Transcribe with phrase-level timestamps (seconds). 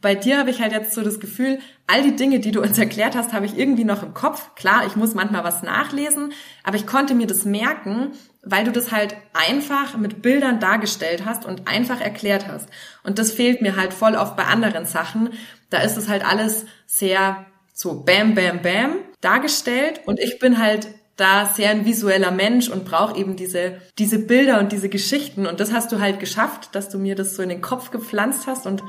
[0.00, 2.78] Bei dir habe ich halt jetzt so das Gefühl, all die Dinge, die du uns
[2.78, 4.54] erklärt hast, habe ich irgendwie noch im Kopf.
[4.54, 6.32] Klar, ich muss manchmal was nachlesen,
[6.64, 11.44] aber ich konnte mir das merken, weil du das halt einfach mit Bildern dargestellt hast
[11.44, 12.70] und einfach erklärt hast.
[13.02, 15.30] Und das fehlt mir halt voll oft bei anderen Sachen.
[15.68, 17.44] Da ist es halt alles sehr
[17.74, 22.86] so bam, bam, bam dargestellt und ich bin halt da sehr ein visueller Mensch und
[22.86, 25.46] brauche eben diese, diese Bilder und diese Geschichten.
[25.46, 28.46] Und das hast du halt geschafft, dass du mir das so in den Kopf gepflanzt
[28.46, 28.82] hast und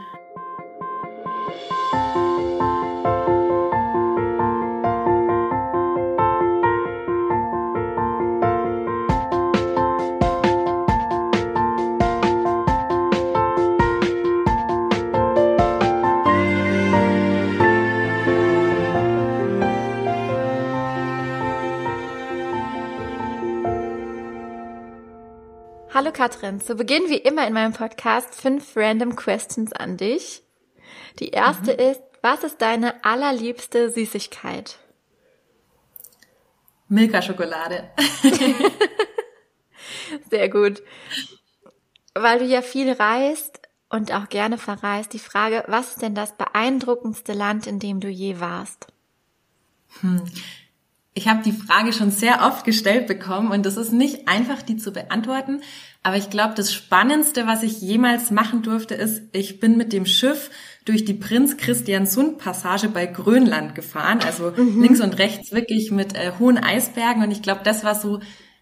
[26.21, 30.43] Katrin, zu Beginn wie immer in meinem Podcast fünf random Questions an dich.
[31.17, 31.79] Die erste mhm.
[31.79, 34.77] ist, was ist deine allerliebste Süßigkeit?
[36.89, 37.89] Milka-Schokolade.
[40.29, 40.83] Sehr gut.
[42.13, 46.37] Weil du ja viel reist und auch gerne verreist, die Frage, was ist denn das
[46.37, 48.85] beeindruckendste Land, in dem du je warst?
[50.01, 50.21] Hm.
[51.13, 54.77] Ich habe die Frage schon sehr oft gestellt bekommen und es ist nicht einfach, die
[54.77, 55.61] zu beantworten.
[56.03, 60.05] Aber ich glaube, das Spannendste, was ich jemals machen durfte, ist, ich bin mit dem
[60.05, 60.49] Schiff
[60.85, 64.19] durch die Prinz Christian Sund Passage bei Grönland gefahren.
[64.25, 64.81] Also mhm.
[64.81, 67.23] links und rechts wirklich mit äh, hohen Eisbergen.
[67.23, 68.19] Und ich glaube, das war so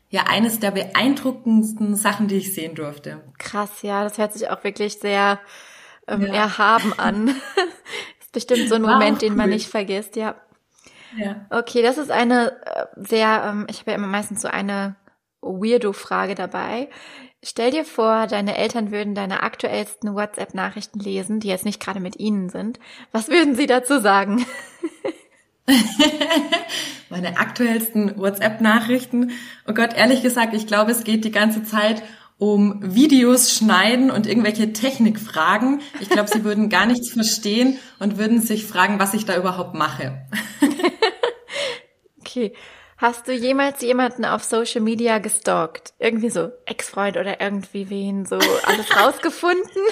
[0.10, 3.22] ja eines der beeindruckendsten Sachen, die ich sehen durfte.
[3.38, 5.40] Krass, ja, das hört sich auch wirklich sehr
[6.08, 6.34] ähm, ja.
[6.34, 7.36] erhaben an.
[8.20, 10.36] ist bestimmt so ein Moment, den man nicht vergisst, ja.
[11.18, 11.46] Ja.
[11.50, 14.96] Okay, das ist eine äh, sehr, ähm, ich habe ja immer meistens so eine
[15.42, 16.90] Weirdo-Frage dabei.
[17.42, 22.20] Stell dir vor, deine Eltern würden deine aktuellsten WhatsApp-Nachrichten lesen, die jetzt nicht gerade mit
[22.20, 22.80] ihnen sind.
[23.14, 24.46] Was würden sie dazu sagen?
[27.10, 29.32] Meine aktuellsten WhatsApp-Nachrichten.
[29.68, 32.04] Oh Gott, ehrlich gesagt, ich glaube, es geht die ganze Zeit
[32.40, 35.82] um Videos schneiden und irgendwelche Technikfragen.
[36.00, 39.76] Ich glaube, sie würden gar nichts verstehen und würden sich fragen, was ich da überhaupt
[39.76, 40.22] mache.
[42.20, 42.54] okay.
[42.98, 45.94] Hast du jemals jemanden auf Social Media gestalkt?
[46.00, 49.84] Irgendwie so Ex-Freund oder irgendwie wen so alles rausgefunden?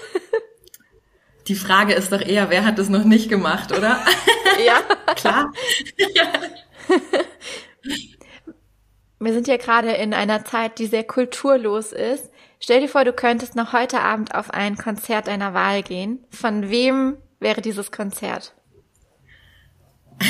[1.47, 3.99] Die Frage ist doch eher, wer hat das noch nicht gemacht, oder?
[4.65, 4.81] Ja.
[5.13, 5.53] Klar.
[9.19, 12.31] Wir sind ja gerade in einer Zeit, die sehr kulturlos ist.
[12.59, 16.25] Stell dir vor, du könntest noch heute Abend auf ein Konzert deiner Wahl gehen.
[16.29, 18.53] Von wem wäre dieses Konzert?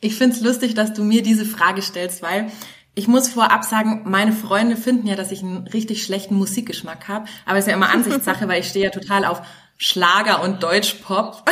[0.00, 2.52] Ich find's lustig, dass du mir diese Frage stellst, weil
[2.94, 7.26] ich muss vorab sagen, meine Freunde finden ja, dass ich einen richtig schlechten Musikgeschmack habe.
[7.44, 9.42] Aber es ist ja immer Ansichtssache, weil ich stehe ja total auf
[9.78, 11.42] Schlager und Deutschpop.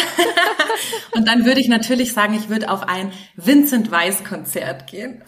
[1.12, 5.22] und dann würde ich natürlich sagen, ich würde auf ein Vincent Weiss Konzert gehen.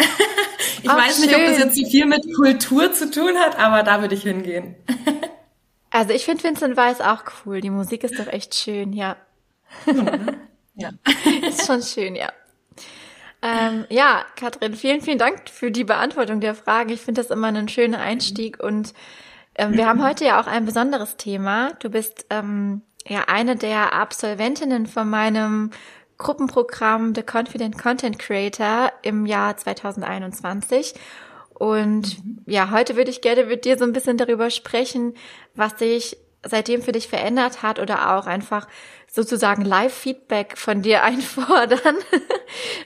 [0.87, 1.41] Ich Ach, weiß nicht, schön.
[1.41, 4.77] ob das jetzt so viel mit Kultur zu tun hat, aber da würde ich hingehen.
[5.91, 7.61] also ich finde Vincent Weiss auch cool.
[7.61, 9.17] Die Musik ist doch echt schön, ja.
[10.77, 10.91] ja.
[11.49, 12.33] ist schon schön, ja.
[13.43, 16.95] Ähm, ja, Katrin, vielen, vielen Dank für die Beantwortung der Frage.
[16.95, 18.95] Ich finde das immer einen schönen Einstieg und
[19.57, 21.73] ähm, wir haben heute ja auch ein besonderes Thema.
[21.81, 25.73] Du bist ähm, ja eine der Absolventinnen von meinem
[26.19, 30.95] Gruppenprogramm The Confident Content Creator im Jahr 2021.
[31.55, 32.43] Und mhm.
[32.47, 35.15] ja, heute würde ich gerne mit dir so ein bisschen darüber sprechen,
[35.55, 38.69] was sich seitdem für dich verändert hat oder auch einfach
[39.11, 41.97] sozusagen Live-Feedback von dir einfordern.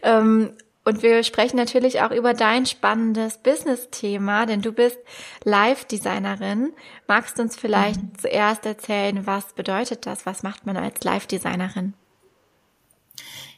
[0.02, 0.52] ähm,
[0.82, 4.98] und wir sprechen natürlich auch über dein spannendes Business-Thema, denn du bist
[5.44, 6.72] Live-Designerin.
[7.06, 8.19] Magst du uns vielleicht mhm.
[8.19, 10.24] zuerst erzählen, was bedeutet das?
[10.24, 11.94] Was macht man als Live-Designerin?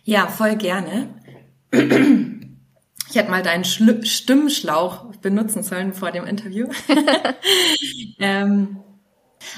[0.04, 1.08] Ja, voll gerne.
[1.70, 6.68] Ich hätte mal deinen Schlu Stimmschlauch benutzen sollen vor dem Interview.
[8.18, 8.78] ähm,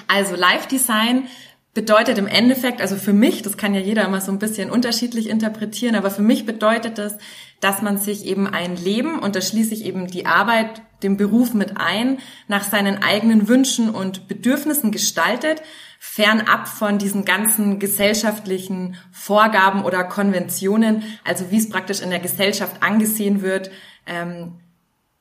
[0.06, 1.28] also Live-Design
[1.74, 5.28] bedeutet im Endeffekt, also für mich, das kann ja jeder immer so ein bisschen unterschiedlich
[5.28, 7.16] interpretieren, aber für mich bedeutet das,
[7.60, 11.53] dass man sich eben ein Leben, und da schließe ich eben die Arbeit, den Beruf
[11.53, 15.62] mit ein, nach seinen eigenen Wünschen und Bedürfnissen gestaltet,
[15.98, 22.82] fernab von diesen ganzen gesellschaftlichen Vorgaben oder Konventionen, also wie es praktisch in der Gesellschaft
[22.82, 23.70] angesehen wird,
[24.06, 24.53] ähm,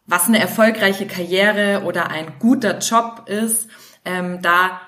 [0.06, 3.69] was eine erfolgreiche Karriere oder ein guter Job ist.
[4.06, 4.81] Ähm, da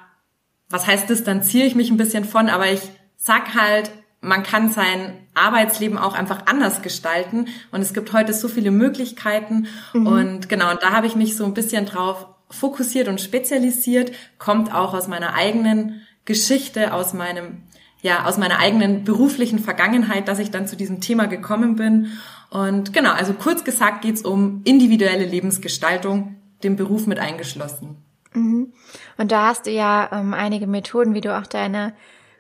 [0.76, 2.82] was heißt, distanziere ich mich ein bisschen von, aber ich
[3.16, 8.50] sag halt, man kann sein Arbeitsleben auch einfach anders gestalten und es gibt heute so
[8.50, 10.08] viele Möglichkeiten mhm.
[10.08, 14.74] und genau, und da habe ich mich so ein bisschen drauf fokussiert und spezialisiert, kommt
[14.74, 17.64] auch aus meiner eigenen Geschichte, aus meinem
[18.02, 22.12] ja, aus meiner eigenen beruflichen Vergangenheit, dass ich dann zu diesem Thema gekommen bin.
[22.52, 27.98] Und genau, also kurz gesagt geht's um individuelle Lebensgestaltung, den Beruf mit eingeschlossen.
[28.36, 28.74] Mhm.
[29.18, 31.94] Und da hast du ja ähm, einige Methoden, wie du auch deine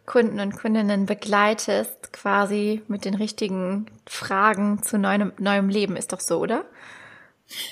[0.05, 5.95] Kunden und Kundinnen begleitest, quasi mit den richtigen Fragen zu neuem, neuem Leben.
[5.95, 6.65] Ist doch so, oder?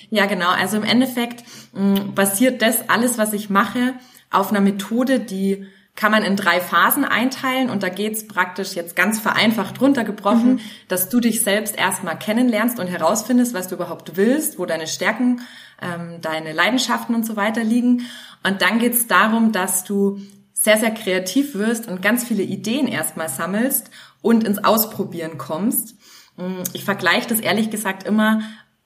[0.10, 0.50] Ja, genau.
[0.50, 3.96] Also im Endeffekt mh, basiert das alles, was ich mache,
[4.32, 8.96] auf einer Methode, die kann man in drei Phasen einteilen und da geht's praktisch jetzt
[8.96, 10.60] ganz vereinfacht runtergebrochen, mhm.
[10.88, 15.42] dass du dich selbst erstmal kennenlernst und herausfindest, was du überhaupt willst, wo deine Stärken,
[15.82, 18.08] ähm, deine Leidenschaften und so weiter liegen.
[18.44, 20.20] Und dann geht's darum, dass du
[20.54, 23.92] sehr, sehr kreativ wirst und ganz viele Ideen erstmal sammelst
[24.22, 25.96] und ins Ausprobieren kommst.
[26.38, 28.42] Mm, ich vergleiche das ehrlich gesagt immer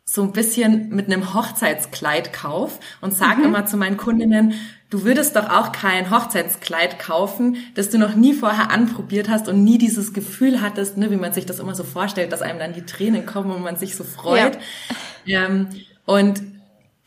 [0.09, 3.47] so ein bisschen mit einem Hochzeitskleidkauf und sage mhm.
[3.47, 4.53] immer zu meinen Kundinnen,
[4.89, 9.65] du würdest doch auch kein Hochzeitskleid kaufen, das du noch nie vorher anprobiert hast und
[9.65, 12.73] nie dieses Gefühl hattest, ne, wie man sich das immer so vorstellt, dass einem dann
[12.73, 14.57] die Tränen kommen und man sich so freut.
[15.25, 15.45] Ja.
[15.45, 15.67] Ähm,
[16.05, 16.41] und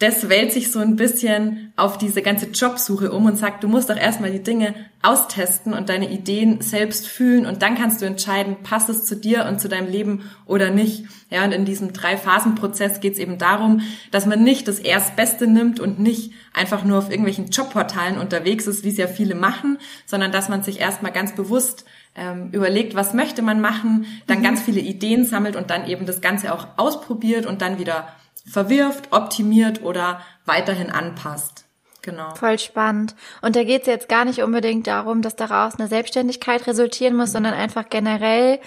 [0.01, 3.91] das wählt sich so ein bisschen auf diese ganze Jobsuche um und sagt, du musst
[3.91, 8.57] doch erstmal die Dinge austesten und deine Ideen selbst fühlen und dann kannst du entscheiden,
[8.63, 11.05] passt es zu dir und zu deinem Leben oder nicht.
[11.29, 15.81] Ja, und in diesem Drei-Phasen-Prozess geht es eben darum, dass man nicht das Erstbeste nimmt
[15.81, 19.77] und nicht einfach nur auf irgendwelchen Jobportalen unterwegs ist, wie es ja viele machen,
[20.07, 21.85] sondern dass man sich erstmal ganz bewusst
[22.17, 24.45] ähm, überlegt, was möchte man machen, dann mhm.
[24.45, 28.09] ganz viele Ideen sammelt und dann eben das Ganze auch ausprobiert und dann wieder
[28.47, 31.65] verwirft, optimiert oder weiterhin anpasst.
[32.03, 32.35] Genau.
[32.35, 33.15] Voll spannend.
[33.43, 37.33] Und da geht es jetzt gar nicht unbedingt darum, dass daraus eine Selbstständigkeit resultieren muss,
[37.33, 38.59] sondern einfach generell,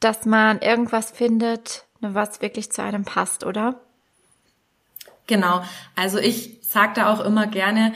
[0.00, 3.80] dass man irgendwas findet, was wirklich zu einem passt, oder?
[5.26, 5.62] Genau.
[5.94, 7.92] Also ich sage da auch immer gerne,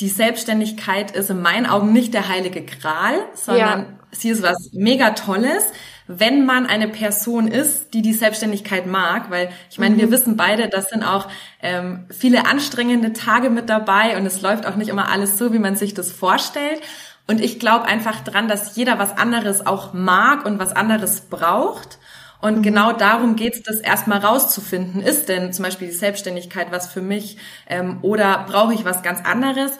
[0.00, 3.86] die Selbstständigkeit ist in meinen Augen nicht der heilige Gral, sondern ja.
[4.12, 5.64] sie ist was mega Tolles
[6.08, 10.00] wenn man eine Person ist, die die Selbstständigkeit mag, weil ich meine, mhm.
[10.00, 11.28] wir wissen beide, das sind auch
[11.62, 15.58] ähm, viele anstrengende Tage mit dabei und es läuft auch nicht immer alles so, wie
[15.58, 16.80] man sich das vorstellt.
[17.26, 21.98] Und ich glaube einfach dran, dass jeder was anderes auch mag und was anderes braucht.
[22.40, 22.62] Und mhm.
[22.62, 25.02] genau darum geht's, das erstmal rauszufinden.
[25.02, 27.36] Ist denn zum Beispiel die Selbstständigkeit was für mich
[27.68, 29.72] ähm, oder brauche ich was ganz anderes?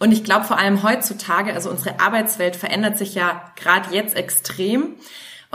[0.00, 4.96] Und ich glaube vor allem heutzutage, also unsere Arbeitswelt verändert sich ja gerade jetzt extrem.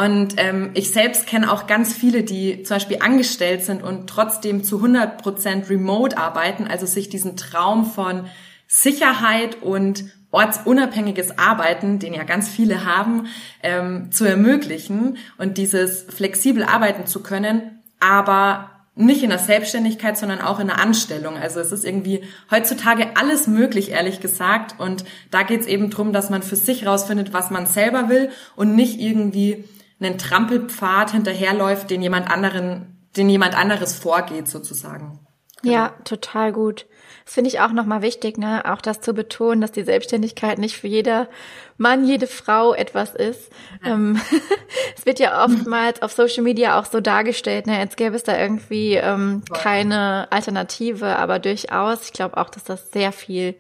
[0.01, 4.63] Und ähm, ich selbst kenne auch ganz viele, die zum Beispiel angestellt sind und trotzdem
[4.63, 8.25] zu 100 Prozent remote arbeiten, also sich diesen Traum von
[8.65, 13.27] Sicherheit und ortsunabhängiges Arbeiten, den ja ganz viele haben,
[13.61, 20.41] ähm, zu ermöglichen und dieses flexibel arbeiten zu können, aber nicht in der Selbstständigkeit, sondern
[20.41, 21.37] auch in der Anstellung.
[21.37, 24.79] Also es ist irgendwie heutzutage alles möglich, ehrlich gesagt.
[24.79, 28.31] Und da geht es eben drum, dass man für sich rausfindet, was man selber will
[28.55, 29.63] und nicht irgendwie
[30.01, 35.19] einen Trampelpfad hinterherläuft, den jemand anderen, den jemand anderes vorgeht sozusagen.
[35.61, 35.73] Genau.
[35.73, 36.87] Ja, total gut.
[37.25, 38.63] Das finde ich auch nochmal wichtig, ne?
[38.65, 41.29] Auch das zu betonen, dass die Selbstständigkeit nicht für jeder
[41.77, 43.51] Mann, jede Frau etwas ist.
[43.85, 43.93] Ja.
[43.93, 44.19] Ähm,
[44.97, 47.79] es wird ja oftmals auf Social Media auch so dargestellt, ne?
[47.79, 52.91] Jetzt gäbe es da irgendwie ähm, keine Alternative, aber durchaus, ich glaube auch, dass das
[52.91, 53.55] sehr viel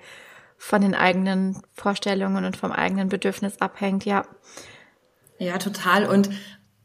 [0.57, 4.23] von den eigenen Vorstellungen und vom eigenen Bedürfnis abhängt, ja.
[5.41, 6.05] Ja, total.
[6.05, 6.29] Und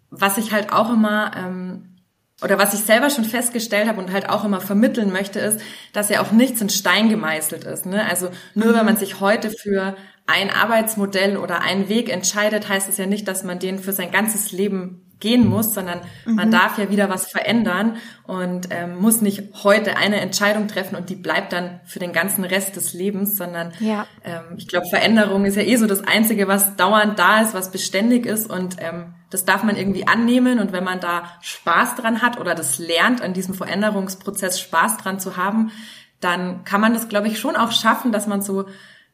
[0.09, 1.97] was ich halt auch immer ähm,
[2.43, 5.61] oder was ich selber schon festgestellt habe und halt auch immer vermitteln möchte, ist,
[5.93, 7.85] dass ja auch nichts in Stein gemeißelt ist.
[7.85, 8.03] Ne?
[8.09, 8.99] Also nur wenn man mhm.
[8.99, 9.95] sich heute für
[10.27, 14.11] ein Arbeitsmodell oder einen Weg entscheidet, heißt es ja nicht, dass man den für sein
[14.11, 16.35] ganzes Leben gehen muss, sondern mhm.
[16.35, 21.09] man darf ja wieder was verändern und ähm, muss nicht heute eine Entscheidung treffen und
[21.09, 24.07] die bleibt dann für den ganzen Rest des Lebens, sondern ja.
[24.25, 27.71] ähm, ich glaube, Veränderung ist ja eh so das Einzige, was dauernd da ist, was
[27.71, 32.21] beständig ist und ähm, das darf man irgendwie annehmen und wenn man da Spaß dran
[32.21, 35.73] hat oder das lernt, an diesem Veränderungsprozess Spaß dran zu haben,
[36.21, 38.67] dann kann man das, glaube ich, schon auch schaffen, dass man so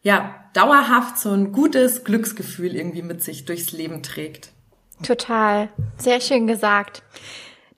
[0.02, 4.51] ja dauerhaft so ein gutes Glücksgefühl irgendwie mit sich durchs Leben trägt.
[5.02, 5.68] Total.
[5.99, 7.02] Sehr schön gesagt.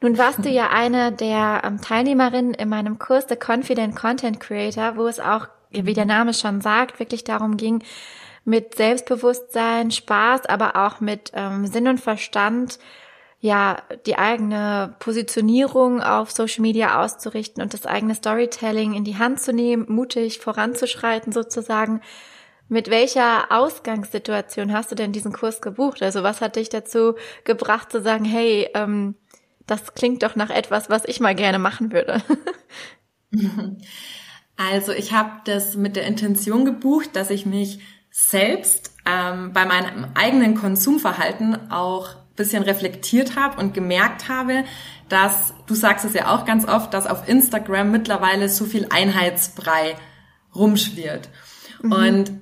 [0.01, 4.97] Nun warst du ja eine der ähm, Teilnehmerinnen in meinem Kurs The Confident Content Creator,
[4.97, 7.83] wo es auch, wie der Name schon sagt, wirklich darum ging,
[8.45, 12.79] mit Selbstbewusstsein, Spaß, aber auch mit ähm, Sinn und Verstand,
[13.41, 19.41] ja, die eigene Positionierung auf Social Media auszurichten und das eigene Storytelling in die Hand
[19.41, 22.01] zu nehmen, mutig voranzuschreiten sozusagen.
[22.69, 26.03] Mit welcher Ausgangssituation hast du denn diesen Kurs gebucht?
[26.03, 29.17] Also was hat dich dazu gebracht zu sagen, hey, ähm,
[29.67, 32.23] das klingt doch nach etwas, was ich mal gerne machen würde?
[34.57, 37.81] Also ich habe das mit der Intention gebucht, dass ich mich
[38.11, 44.65] selbst ähm, bei meinem eigenen Konsumverhalten auch bisschen reflektiert habe und gemerkt habe,
[45.09, 49.97] dass, du sagst es ja auch ganz oft, dass auf Instagram mittlerweile so viel Einheitsbrei
[50.55, 51.29] rumschwirrt.
[51.83, 51.93] Mhm.
[51.93, 52.33] Und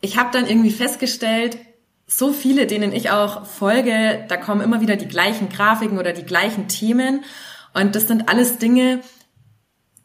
[0.00, 1.58] ich habe dann irgendwie festgestellt,
[2.06, 6.24] so viele, denen ich auch folge, da kommen immer wieder die gleichen Grafiken oder die
[6.24, 7.24] gleichen Themen.
[7.74, 9.00] Und das sind alles Dinge,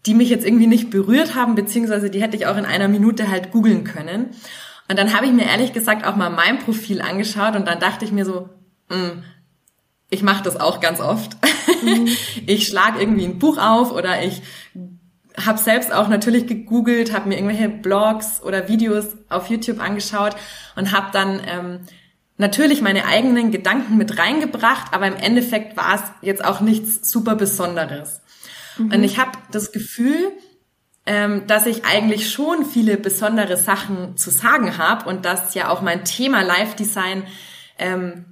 [0.05, 3.29] die mich jetzt irgendwie nicht berührt haben, beziehungsweise die hätte ich auch in einer Minute
[3.29, 4.31] halt googeln können.
[4.89, 8.03] Und dann habe ich mir ehrlich gesagt auch mal mein Profil angeschaut und dann dachte
[8.03, 8.50] ich mir so,
[8.89, 9.24] mh, hm,
[10.10, 11.38] ich mache das auch ganz oft.
[11.83, 12.10] Mhm.
[12.45, 14.43] Ich schlage irgendwie ein Buch auf oder ich
[15.38, 20.35] habe selbst auch natürlich gegoogelt, habe mir irgendwelche Blogs oder Videos auf YouTube angeschaut
[20.75, 21.79] und habe dann ähm,
[22.38, 27.35] natürlich meine eigenen Gedanken mit reingebracht, aber im Endeffekt war es jetzt auch nichts super
[27.35, 28.21] Besonderes.
[28.77, 28.91] Mhm.
[28.91, 30.31] Und ich habe das Gefühl,
[31.05, 35.81] ähm, dass ich eigentlich schon viele besondere Sachen zu sagen habe und dass ja auch
[35.81, 37.23] mein Thema Live Design
[37.77, 38.25] ähm,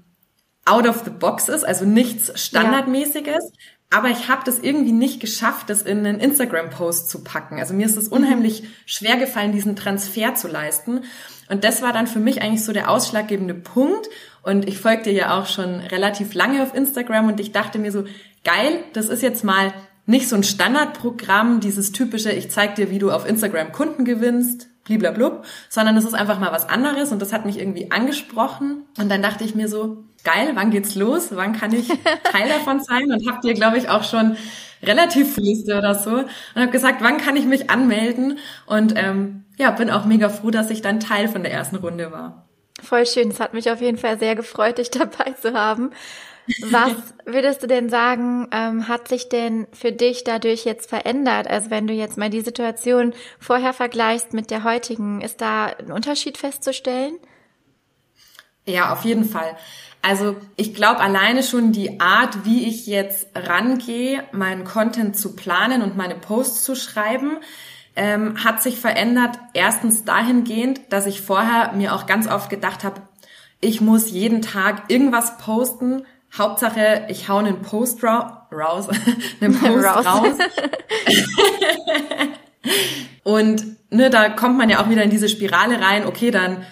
[0.66, 3.52] out of the box ist, also nichts Standardmäßiges.
[3.52, 3.79] Ja.
[3.92, 7.60] Aber ich habe das irgendwie nicht geschafft, das in einen Instagram-Post zu packen.
[7.60, 11.02] Also mir ist es unheimlich schwer gefallen, diesen Transfer zu leisten.
[11.50, 14.08] Und das war dann für mich eigentlich so der ausschlaggebende Punkt.
[14.44, 18.06] Und ich folgte ja auch schon relativ lange auf Instagram und ich dachte mir so,
[18.44, 19.74] geil, das ist jetzt mal
[20.06, 24.68] nicht so ein Standardprogramm, dieses typische, ich zeig dir, wie du auf Instagram Kunden gewinnst,
[24.86, 28.84] bliblablub, sondern es ist einfach mal was anderes und das hat mich irgendwie angesprochen.
[28.98, 31.30] Und dann dachte ich mir so, geil, wann geht's los?
[31.32, 33.12] Wann kann ich Teil davon sein?
[33.12, 34.38] Und habt ihr, glaube ich, auch schon
[34.84, 36.12] relativ Liste oder so.
[36.12, 38.40] Und habe gesagt, wann kann ich mich anmelden?
[38.66, 42.12] Und ähm, ja, bin auch mega froh, dass ich dann Teil von der ersten Runde
[42.12, 42.48] war.
[42.82, 43.30] Voll schön.
[43.30, 45.92] Es hat mich auf jeden Fall sehr gefreut, dich dabei zu haben.
[46.62, 46.94] Was
[47.26, 51.48] würdest du denn sagen, ähm, hat sich denn für dich dadurch jetzt verändert?
[51.48, 55.92] Also wenn du jetzt mal die Situation vorher vergleichst mit der heutigen, ist da ein
[55.92, 57.18] Unterschied festzustellen?
[58.66, 59.58] Ja, auf jeden Fall.
[60.02, 65.82] Also ich glaube alleine schon die Art, wie ich jetzt rangehe, meinen Content zu planen
[65.82, 67.38] und meine Posts zu schreiben,
[67.96, 69.38] ähm, hat sich verändert.
[69.54, 73.02] Erstens dahingehend, dass ich vorher mir auch ganz oft gedacht habe,
[73.60, 76.06] ich muss jeden Tag irgendwas posten.
[76.38, 78.88] Hauptsache, ich hau einen Post ra raus,
[79.42, 80.06] einen Post raus.
[80.06, 80.34] raus.
[83.24, 86.06] und ne, da kommt man ja auch wieder in diese Spirale rein.
[86.06, 86.66] Okay, dann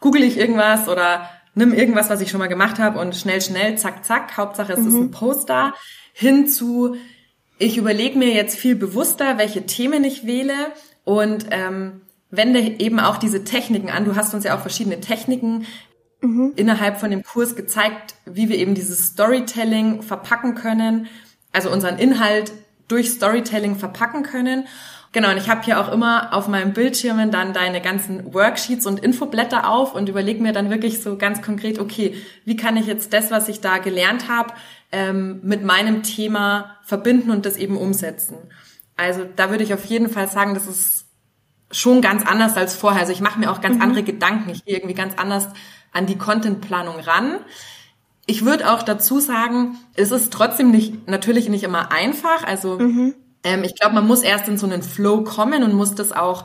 [0.00, 3.76] google ich irgendwas oder nimm irgendwas, was ich schon mal gemacht habe und schnell, schnell,
[3.76, 4.88] zack, zack, Hauptsache es mhm.
[4.88, 5.74] ist ein Poster,
[6.12, 6.96] hin zu,
[7.58, 10.54] ich überlege mir jetzt viel bewusster, welche Themen ich wähle
[11.04, 14.04] und ähm, wende eben auch diese Techniken an.
[14.04, 15.66] Du hast uns ja auch verschiedene Techniken
[16.20, 16.52] mhm.
[16.56, 21.08] innerhalb von dem Kurs gezeigt, wie wir eben dieses Storytelling verpacken können,
[21.52, 22.52] also unseren Inhalt
[22.88, 24.66] durch Storytelling verpacken können.
[25.16, 29.00] Genau, und ich habe hier auch immer auf meinem Bildschirmen dann deine ganzen Worksheets und
[29.00, 33.14] Infoblätter auf und überlege mir dann wirklich so ganz konkret, okay, wie kann ich jetzt
[33.14, 34.52] das, was ich da gelernt habe,
[34.92, 38.36] ähm, mit meinem Thema verbinden und das eben umsetzen.
[38.98, 41.06] Also da würde ich auf jeden Fall sagen, das ist
[41.70, 43.00] schon ganz anders als vorher.
[43.00, 43.82] Also ich mache mir auch ganz mhm.
[43.84, 44.50] andere Gedanken.
[44.50, 45.48] Ich gehe irgendwie ganz anders
[45.94, 47.38] an die Contentplanung ran.
[48.26, 52.44] Ich würde auch dazu sagen, es ist trotzdem nicht, natürlich nicht immer einfach.
[52.44, 53.14] Also mhm
[53.46, 56.44] ähm, ich glaube, man muss erst in so einen Flow kommen und muss das auch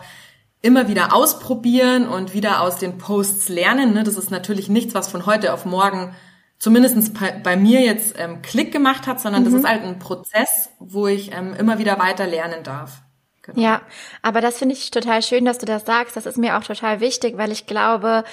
[0.61, 3.93] immer wieder ausprobieren und wieder aus den Posts lernen.
[3.93, 4.03] Ne?
[4.03, 6.15] Das ist natürlich nichts, was von heute auf morgen
[6.59, 9.45] zumindest bei, bei mir jetzt ähm, Klick gemacht hat, sondern mhm.
[9.45, 13.01] das ist halt ein Prozess, wo ich ähm, immer wieder weiter lernen darf.
[13.41, 13.59] Genau.
[13.59, 13.81] Ja,
[14.21, 16.15] aber das finde ich total schön, dass du das sagst.
[16.15, 18.23] Das ist mir auch total wichtig, weil ich glaube,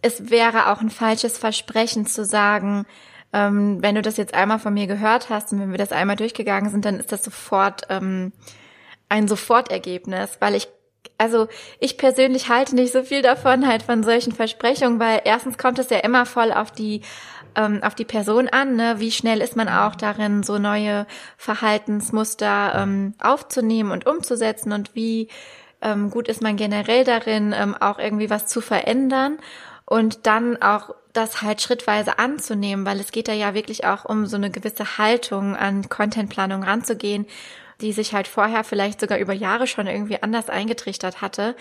[0.00, 2.86] es wäre auch ein falsches Versprechen zu sagen,
[3.34, 6.14] ähm, wenn du das jetzt einmal von mir gehört hast und wenn wir das einmal
[6.14, 8.32] durchgegangen sind, dann ist das sofort ähm,
[9.08, 10.68] ein Sofortergebnis, weil ich
[11.18, 11.48] also
[11.78, 15.90] ich persönlich halte nicht so viel davon halt von solchen Versprechungen, weil erstens kommt es
[15.90, 17.02] ja immer voll auf die
[17.56, 18.96] ähm, auf die Person an, ne?
[18.98, 25.28] wie schnell ist man auch darin, so neue Verhaltensmuster ähm, aufzunehmen und umzusetzen und wie
[25.82, 29.38] ähm, gut ist man generell darin, ähm, auch irgendwie was zu verändern
[29.86, 34.26] und dann auch das halt schrittweise anzunehmen, weil es geht da ja wirklich auch um
[34.26, 37.26] so eine gewisse Haltung an Contentplanung ranzugehen,
[37.80, 41.54] die sich halt vorher vielleicht sogar über Jahre schon irgendwie anders eingetrichtert hatte.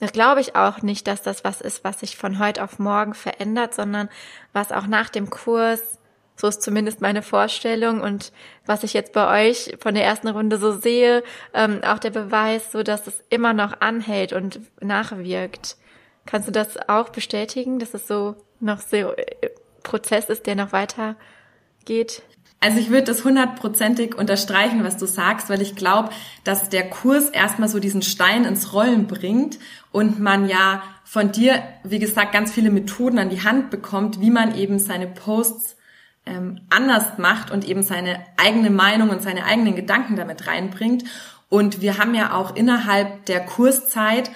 [0.00, 3.14] Das glaube ich auch nicht, dass das was ist, was sich von heute auf morgen
[3.14, 4.08] verändert, sondern
[4.52, 5.98] was auch nach dem Kurs,
[6.36, 8.32] so ist zumindest meine Vorstellung und
[8.64, 12.72] was ich jetzt bei euch von der ersten Runde so sehe, ähm, auch der Beweis,
[12.72, 15.76] so dass es immer noch anhält und nachwirkt.
[16.26, 19.50] Kannst du das auch bestätigen, dass es so noch so äh,
[19.82, 21.16] Prozess ist, der noch weiter
[21.84, 22.22] geht?
[22.62, 26.10] Also ich würde das hundertprozentig unterstreichen, was du sagst, weil ich glaube,
[26.44, 29.58] dass der Kurs erstmal so diesen Stein ins Rollen bringt
[29.92, 34.30] und man ja von dir, wie gesagt, ganz viele Methoden an die Hand bekommt, wie
[34.30, 35.76] man eben seine Posts
[36.26, 41.04] ähm, anders macht und eben seine eigene Meinung und seine eigenen Gedanken damit reinbringt.
[41.48, 44.30] Und wir haben ja auch innerhalb der Kurszeit,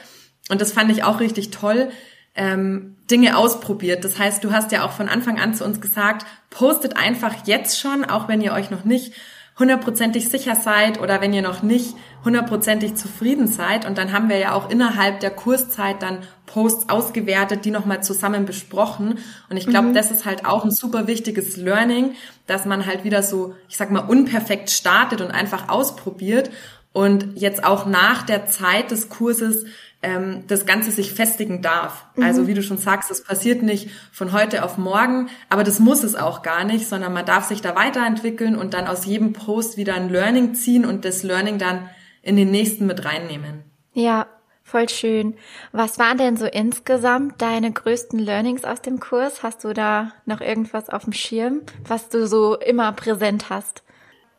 [0.50, 1.90] und das fand ich auch richtig toll,
[2.34, 4.04] ähm, Dinge ausprobiert.
[4.04, 7.78] Das heißt, du hast ja auch von Anfang an zu uns gesagt, postet einfach jetzt
[7.78, 9.12] schon, auch wenn ihr euch noch nicht
[9.58, 13.86] hundertprozentig sicher seid oder wenn ihr noch nicht hundertprozentig zufrieden seid.
[13.86, 18.46] Und dann haben wir ja auch innerhalb der Kurszeit dann Posts ausgewertet, die nochmal zusammen
[18.46, 19.18] besprochen.
[19.48, 19.94] Und ich glaube, mhm.
[19.94, 22.14] das ist halt auch ein super wichtiges Learning,
[22.46, 26.50] dass man halt wieder so, ich sag mal, unperfekt startet und einfach ausprobiert.
[26.92, 29.66] Und jetzt auch nach der Zeit des Kurses
[30.04, 32.04] ähm, das Ganze sich festigen darf.
[32.14, 32.24] Mhm.
[32.24, 36.04] Also wie du schon sagst, es passiert nicht von heute auf morgen, aber das muss
[36.04, 39.76] es auch gar nicht, sondern man darf sich da weiterentwickeln und dann aus jedem Post
[39.76, 41.88] wieder ein Learning ziehen und das Learning dann
[42.22, 43.64] in den nächsten mit reinnehmen.
[43.92, 44.26] Ja,
[44.62, 45.34] voll schön.
[45.72, 49.42] Was waren denn so insgesamt deine größten Learnings aus dem Kurs?
[49.42, 53.82] Hast du da noch irgendwas auf dem Schirm, was du so immer präsent hast?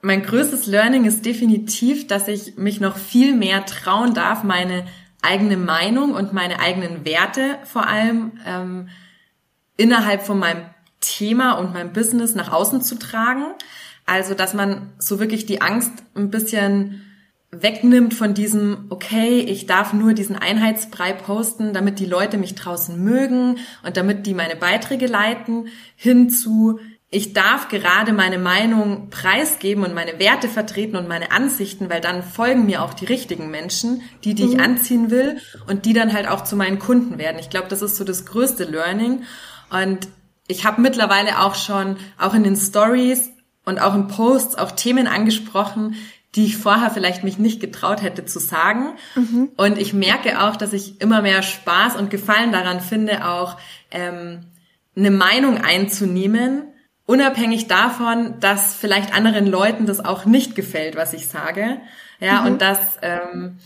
[0.01, 4.85] Mein größtes Learning ist definitiv, dass ich mich noch viel mehr trauen darf, meine
[5.25, 8.89] eigene Meinung und meine eigenen Werte vor allem ähm,
[9.77, 10.65] innerhalb von meinem
[11.01, 13.45] Thema und meinem Business nach außen zu tragen.
[14.05, 17.01] Also, dass man so wirklich die Angst ein bisschen
[17.51, 23.01] wegnimmt von diesem, okay, ich darf nur diesen Einheitsbrei posten, damit die Leute mich draußen
[23.01, 26.79] mögen und damit die meine Beiträge leiten, hin zu,
[27.11, 32.23] ich darf gerade meine Meinung preisgeben und meine Werte vertreten und meine Ansichten, weil dann
[32.23, 34.59] folgen mir auch die richtigen Menschen, die, die ich mhm.
[34.59, 37.37] anziehen will und die dann halt auch zu meinen Kunden werden.
[37.39, 39.23] Ich glaube, das ist so das größte Learning.
[39.69, 40.07] Und
[40.47, 43.29] ich habe mittlerweile auch schon, auch in den Stories
[43.65, 45.95] und auch in Posts, auch Themen angesprochen,
[46.35, 48.95] die ich vorher vielleicht mich nicht getraut hätte zu sagen.
[49.15, 49.51] Mhm.
[49.55, 53.57] Und ich merke auch, dass ich immer mehr Spaß und Gefallen daran finde, auch
[53.91, 54.47] ähm,
[54.97, 56.73] eine Meinung einzunehmen
[57.05, 61.79] unabhängig davon, dass vielleicht anderen Leuten das auch nicht gefällt, was ich sage.
[62.19, 62.47] Ja, mhm.
[62.47, 63.57] und das, ähm,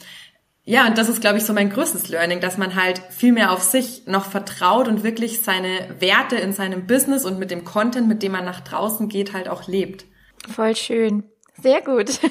[0.64, 3.52] ja, und das ist, glaube ich, so mein größtes Learning, dass man halt viel mehr
[3.52, 8.08] auf sich noch vertraut und wirklich seine Werte in seinem Business und mit dem Content,
[8.08, 10.06] mit dem man nach draußen geht, halt auch lebt.
[10.48, 11.24] Voll schön.
[11.62, 12.20] Sehr gut.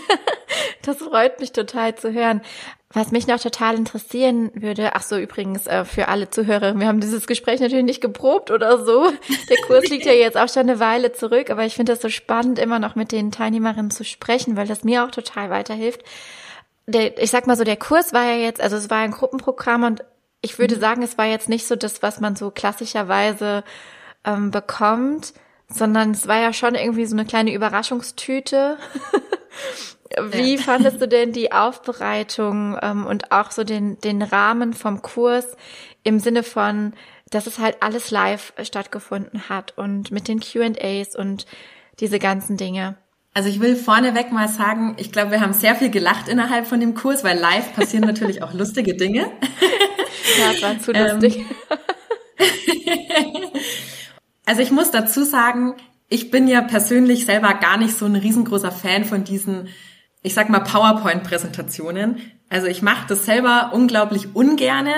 [0.82, 2.40] Das freut mich total zu hören.
[2.90, 7.00] Was mich noch total interessieren würde, ach so übrigens äh, für alle Zuhörer, wir haben
[7.00, 9.12] dieses Gespräch natürlich nicht geprobt oder so.
[9.50, 12.08] Der Kurs liegt ja jetzt auch schon eine Weile zurück, aber ich finde das so
[12.08, 16.02] spannend, immer noch mit den Teilnehmerinnen zu sprechen, weil das mir auch total weiterhilft.
[16.86, 19.82] Der, ich sag mal so, der Kurs war ja jetzt, also es war ein Gruppenprogramm
[19.82, 20.02] und
[20.40, 20.80] ich würde mhm.
[20.80, 23.64] sagen, es war jetzt nicht so das, was man so klassischerweise
[24.24, 25.34] ähm, bekommt,
[25.68, 28.78] sondern es war ja schon irgendwie so eine kleine Überraschungstüte.
[30.30, 30.60] Wie ja.
[30.60, 35.46] fandest du denn die Aufbereitung ähm, und auch so den, den Rahmen vom Kurs
[36.02, 36.94] im Sinne von,
[37.30, 41.46] dass es halt alles live stattgefunden hat und mit den QAs und
[42.00, 42.96] diese ganzen Dinge?
[43.34, 46.80] Also ich will vorneweg mal sagen, ich glaube, wir haben sehr viel gelacht innerhalb von
[46.80, 49.30] dem Kurs, weil live passieren natürlich auch lustige Dinge.
[50.38, 51.44] Ja, es war zu lustig.
[52.38, 52.48] Ähm,
[54.46, 55.76] also ich muss dazu sagen,
[56.08, 59.68] ich bin ja persönlich selber gar nicht so ein riesengroßer Fan von diesen
[60.22, 62.20] ich sag mal, PowerPoint-Präsentationen.
[62.48, 64.92] Also ich mache das selber unglaublich ungerne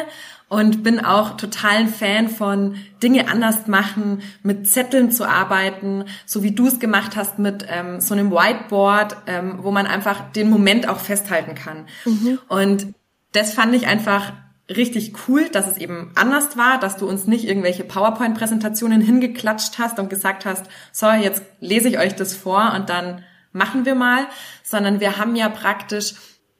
[0.48, 6.42] und bin auch total ein Fan von Dinge anders machen, mit Zetteln zu arbeiten, so
[6.42, 10.50] wie du es gemacht hast mit ähm, so einem Whiteboard, ähm, wo man einfach den
[10.50, 11.86] Moment auch festhalten kann.
[12.04, 12.38] Mhm.
[12.48, 12.94] Und
[13.32, 14.32] das fand ich einfach
[14.70, 19.98] richtig cool, dass es eben anders war, dass du uns nicht irgendwelche PowerPoint-Präsentationen hingeklatscht hast
[19.98, 24.26] und gesagt hast, so, jetzt lese ich euch das vor und dann machen wir mal,
[24.62, 26.14] sondern wir haben ja praktisch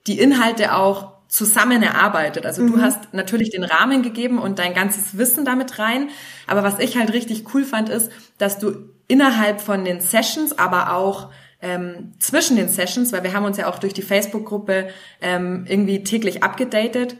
[0.07, 2.45] die Inhalte auch zusammen erarbeitet.
[2.45, 2.73] Also mhm.
[2.73, 6.09] du hast natürlich den Rahmen gegeben und dein ganzes Wissen damit rein.
[6.49, 10.93] Aber was ich halt richtig cool fand, ist, dass du innerhalb von den Sessions, aber
[10.93, 11.31] auch
[11.63, 14.89] ähm, zwischen den Sessions, weil wir haben uns ja auch durch die Facebook-Gruppe
[15.21, 17.17] ähm, irgendwie täglich abgedatet,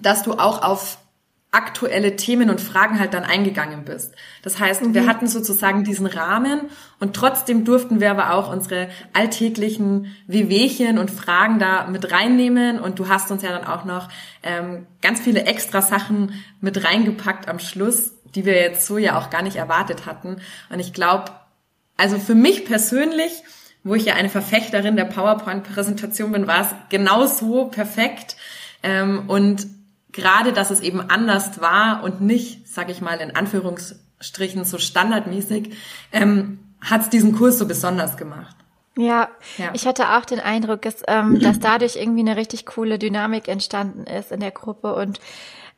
[0.00, 0.98] dass du auch auf
[1.50, 4.14] aktuelle Themen und Fragen halt dann eingegangen bist.
[4.42, 4.94] Das heißt, mhm.
[4.94, 6.68] wir hatten sozusagen diesen Rahmen
[7.00, 12.98] und trotzdem durften wir aber auch unsere alltäglichen Wehwehchen und Fragen da mit reinnehmen und
[12.98, 14.08] du hast uns ja dann auch noch
[14.42, 19.30] ähm, ganz viele extra Sachen mit reingepackt am Schluss, die wir jetzt so ja auch
[19.30, 20.42] gar nicht erwartet hatten.
[20.68, 21.32] Und ich glaube,
[21.96, 23.32] also für mich persönlich,
[23.84, 28.36] wo ich ja eine Verfechterin der PowerPoint-Präsentation bin, war es genau so perfekt.
[28.82, 29.66] Ähm, und
[30.12, 35.76] gerade, dass es eben anders war und nicht, sag ich mal, in Anführungsstrichen so standardmäßig,
[36.12, 38.56] ähm, hat's diesen Kurs so besonders gemacht.
[38.96, 42.98] Ja, ja, ich hatte auch den Eindruck, dass, ähm, dass dadurch irgendwie eine richtig coole
[42.98, 45.20] Dynamik entstanden ist in der Gruppe und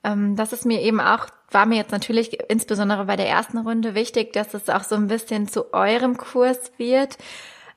[0.03, 3.95] ähm, das ist mir eben auch, war mir jetzt natürlich insbesondere bei der ersten Runde
[3.95, 7.19] wichtig, dass es auch so ein bisschen zu eurem Kurs wird.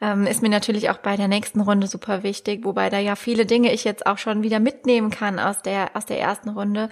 [0.01, 3.45] Ähm, ist mir natürlich auch bei der nächsten Runde super wichtig, wobei da ja viele
[3.45, 6.89] Dinge ich jetzt auch schon wieder mitnehmen kann aus der, aus der ersten Runde.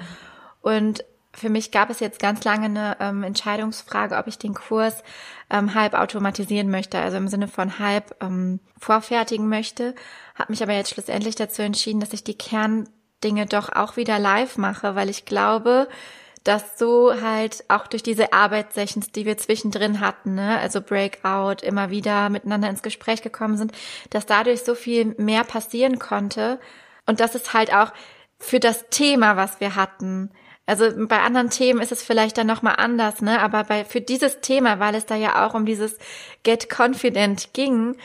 [0.61, 5.03] Und für mich gab es jetzt ganz lange eine ähm, Entscheidungsfrage, ob ich den Kurs
[5.49, 9.95] ähm, halb automatisieren möchte, also im Sinne von halb ähm, vorfertigen möchte.
[10.35, 14.57] Habe mich aber jetzt schlussendlich dazu entschieden, dass ich die Kerndinge doch auch wieder live
[14.57, 15.87] mache, weil ich glaube,
[16.43, 21.89] dass so halt auch durch diese Arbeitssessions, die wir zwischendrin hatten, ne, also Breakout, immer
[21.89, 23.73] wieder miteinander ins Gespräch gekommen sind,
[24.09, 26.59] dass dadurch so viel mehr passieren konnte
[27.05, 27.93] und dass es halt auch
[28.39, 30.31] für das Thema, was wir hatten,
[30.65, 33.41] also bei anderen Themen ist es vielleicht dann nochmal anders, ne?
[33.41, 35.97] Aber bei, für dieses Thema, weil es da ja auch um dieses
[36.43, 37.97] Get Confident ging,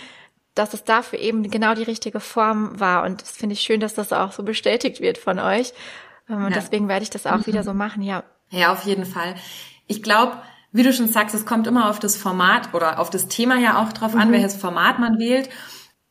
[0.57, 3.05] dass es dafür eben genau die richtige Form war.
[3.05, 5.75] Und das finde ich schön, dass das auch so bestätigt wird von euch.
[6.29, 6.57] Ähm, und ja.
[6.57, 7.47] deswegen werde ich das auch mhm.
[7.47, 8.25] wieder so machen, ja.
[8.51, 9.35] Ja, auf jeden Fall.
[9.87, 10.37] Ich glaube,
[10.73, 13.83] wie du schon sagst, es kommt immer auf das Format oder auf das Thema ja
[13.83, 14.21] auch drauf mhm.
[14.21, 15.49] an, welches Format man wählt.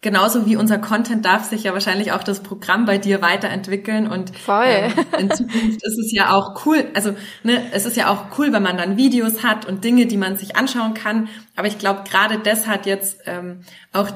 [0.02, 4.38] Genauso wie unser Content darf sich ja wahrscheinlich auch das Programm bei dir weiterentwickeln und
[4.38, 4.66] Voll.
[4.68, 8.54] Ähm, in Zukunft ist es ja auch cool, also ne, es ist ja auch cool,
[8.54, 11.28] wenn man dann Videos hat und Dinge, die man sich anschauen kann.
[11.56, 13.62] Aber ich glaube, gerade das hat jetzt ähm,
[13.94, 14.12] auch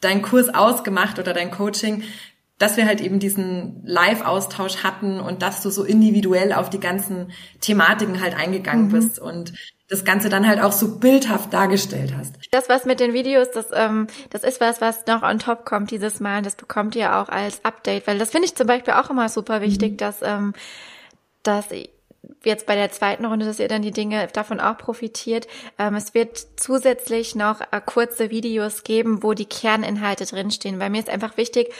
[0.00, 2.02] dein Kurs ausgemacht oder dein Coaching,
[2.60, 7.32] dass wir halt eben diesen Live-Austausch hatten und dass du so individuell auf die ganzen
[7.62, 8.92] Thematiken halt eingegangen mhm.
[8.92, 9.54] bist und
[9.88, 12.34] das Ganze dann halt auch so bildhaft dargestellt hast.
[12.52, 15.90] Das, was mit den Videos, das, ähm, das ist was, was noch on top kommt
[15.90, 16.42] dieses Mal.
[16.42, 19.62] Das bekommt ihr auch als Update, weil das finde ich zum Beispiel auch immer super
[19.62, 19.96] wichtig, mhm.
[19.96, 20.52] dass, ähm,
[21.42, 21.64] dass
[22.44, 25.46] jetzt bei der zweiten Runde, dass ihr dann die Dinge davon auch profitiert.
[25.78, 30.78] Ähm, es wird zusätzlich noch äh, kurze Videos geben, wo die Kerninhalte drinstehen.
[30.78, 31.72] Weil mir ist einfach wichtig,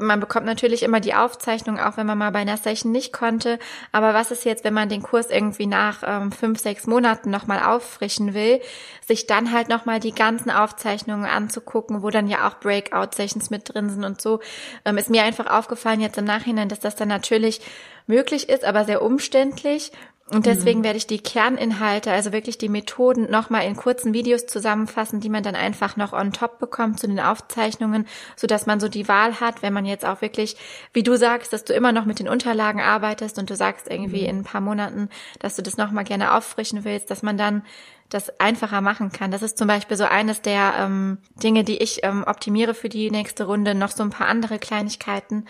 [0.00, 3.58] man bekommt natürlich immer die Aufzeichnung, auch wenn man mal bei einer Session nicht konnte.
[3.92, 7.62] Aber was ist jetzt, wenn man den Kurs irgendwie nach ähm, fünf, sechs Monaten nochmal
[7.62, 8.60] auffrischen will,
[9.06, 13.90] sich dann halt nochmal die ganzen Aufzeichnungen anzugucken, wo dann ja auch Breakout-Sessions mit drin
[13.90, 14.40] sind und so.
[14.84, 17.60] Ähm, ist mir einfach aufgefallen jetzt im Nachhinein, dass das dann natürlich
[18.06, 19.92] möglich ist, aber sehr umständlich.
[20.28, 20.84] Und deswegen mhm.
[20.84, 25.44] werde ich die Kerninhalte, also wirklich die Methoden, nochmal in kurzen Videos zusammenfassen, die man
[25.44, 29.38] dann einfach noch on top bekommt zu den Aufzeichnungen, so dass man so die Wahl
[29.38, 30.56] hat, wenn man jetzt auch wirklich,
[30.92, 34.22] wie du sagst, dass du immer noch mit den Unterlagen arbeitest und du sagst irgendwie
[34.22, 34.28] mhm.
[34.28, 37.62] in ein paar Monaten, dass du das nochmal gerne auffrischen willst, dass man dann
[38.08, 39.30] das einfacher machen kann.
[39.30, 43.12] Das ist zum Beispiel so eines der ähm, Dinge, die ich ähm, optimiere für die
[43.12, 45.44] nächste Runde, noch so ein paar andere Kleinigkeiten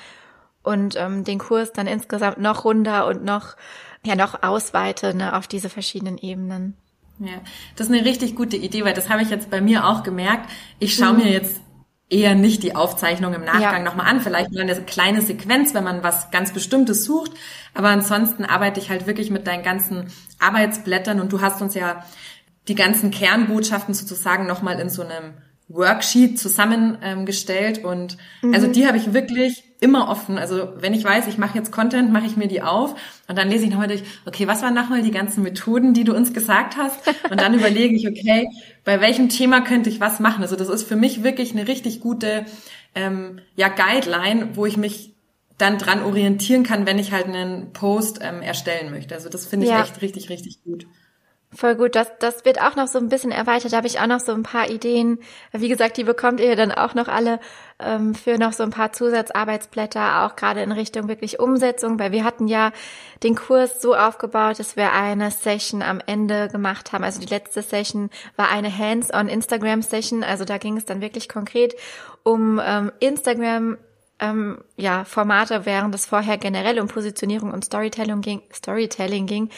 [0.62, 3.56] und ähm, den Kurs dann insgesamt noch runder und noch
[4.06, 6.76] ja noch ausweite ne, auf diese verschiedenen Ebenen.
[7.18, 7.40] Ja,
[7.76, 10.50] das ist eine richtig gute Idee, weil das habe ich jetzt bei mir auch gemerkt.
[10.78, 11.24] Ich schaue mhm.
[11.24, 11.60] mir jetzt
[12.08, 13.82] eher nicht die Aufzeichnung im Nachgang ja.
[13.82, 14.20] nochmal an.
[14.20, 17.32] Vielleicht nur eine kleine Sequenz, wenn man was ganz Bestimmtes sucht.
[17.74, 22.04] Aber ansonsten arbeite ich halt wirklich mit deinen ganzen Arbeitsblättern und du hast uns ja
[22.68, 25.34] die ganzen Kernbotschaften sozusagen nochmal in so einem
[25.68, 28.54] Worksheet zusammengestellt und mhm.
[28.54, 30.38] also die habe ich wirklich immer offen.
[30.38, 32.94] Also wenn ich weiß, ich mache jetzt Content, mache ich mir die auf
[33.28, 36.14] und dann lese ich nochmal durch, okay, was waren nochmal die ganzen Methoden, die du
[36.14, 37.00] uns gesagt hast?
[37.30, 38.48] Und dann überlege ich, okay,
[38.84, 40.42] bei welchem Thema könnte ich was machen?
[40.42, 42.46] Also das ist für mich wirklich eine richtig gute
[42.94, 45.14] ähm, ja, Guideline, wo ich mich
[45.58, 49.14] dann dran orientieren kann, wenn ich halt einen Post ähm, erstellen möchte.
[49.14, 49.82] Also das finde ich ja.
[49.82, 50.86] echt richtig, richtig gut.
[51.56, 53.72] Voll gut, das, das wird auch noch so ein bisschen erweitert.
[53.72, 55.18] Da habe ich auch noch so ein paar Ideen.
[55.52, 57.40] Wie gesagt, die bekommt ihr dann auch noch alle
[57.78, 62.24] ähm, für noch so ein paar Zusatzarbeitsblätter, auch gerade in Richtung wirklich Umsetzung, weil wir
[62.24, 62.72] hatten ja
[63.22, 67.04] den Kurs so aufgebaut, dass wir eine Session am Ende gemacht haben.
[67.04, 70.24] Also die letzte Session war eine Hands-on Instagram Session.
[70.24, 71.74] Also da ging es dann wirklich konkret
[72.22, 73.78] um ähm, Instagram
[74.18, 79.50] ähm, ja, Formate, während es vorher generell um Positionierung und Storytelling ging, Storytelling ging.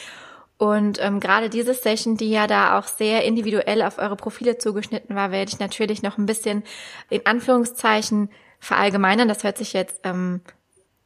[0.58, 5.14] Und ähm, gerade diese Session, die ja da auch sehr individuell auf eure Profile zugeschnitten
[5.14, 6.64] war, werde ich natürlich noch ein bisschen
[7.10, 9.28] in Anführungszeichen verallgemeinern.
[9.28, 10.40] Das hört sich jetzt ähm,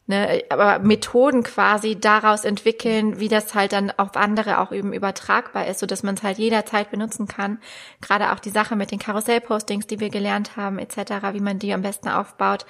[0.06, 5.66] ne, aber Methoden quasi daraus entwickeln, wie das halt dann auf andere auch eben übertragbar
[5.66, 7.58] ist, so dass man es halt jederzeit benutzen kann.
[8.00, 11.72] Gerade auch die Sache mit den Karussellpostings, die wir gelernt haben, etc., wie man die
[11.72, 12.66] am besten aufbaut.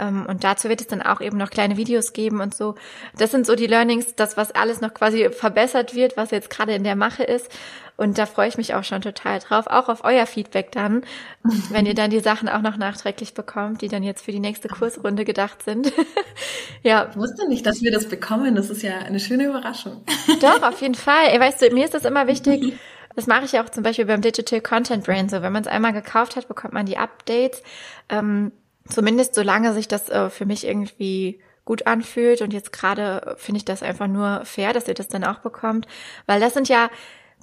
[0.00, 2.74] Ähm, und dazu wird es dann auch eben noch kleine Videos geben und so.
[3.16, 6.74] Das sind so die Learnings, das, was alles noch quasi verbessert wird, was jetzt gerade
[6.74, 7.50] in der Mache ist.
[7.96, 11.02] Und da freue ich mich auch schon total drauf, auch auf euer Feedback dann,
[11.70, 14.68] wenn ihr dann die Sachen auch noch nachträglich bekommt, die dann jetzt für die nächste
[14.68, 15.92] Kursrunde gedacht sind.
[16.82, 17.08] ja.
[17.10, 18.54] Ich wusste nicht, dass wir das bekommen.
[18.54, 20.02] Das ist ja eine schöne Überraschung.
[20.40, 21.38] Doch, auf jeden Fall.
[21.38, 22.72] Weißt du, mir ist das immer wichtig,
[23.16, 25.42] das mache ich ja auch zum Beispiel beim Digital Content Brain so.
[25.42, 27.62] Wenn man es einmal gekauft hat, bekommt man die Updates.
[28.08, 28.52] Ähm,
[28.88, 32.42] zumindest solange sich das äh, für mich irgendwie gut anfühlt.
[32.42, 35.86] Und jetzt gerade finde ich das einfach nur fair, dass ihr das dann auch bekommt.
[36.26, 36.90] Weil das sind ja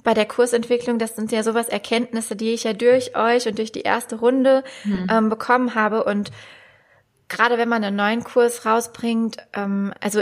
[0.04, 3.72] bei der Kursentwicklung, das sind ja sowas Erkenntnisse, die ich ja durch euch und durch
[3.72, 5.06] die erste Runde mhm.
[5.10, 6.04] ähm, bekommen habe.
[6.04, 6.30] Und
[7.28, 10.20] gerade wenn man einen neuen Kurs rausbringt, ähm, also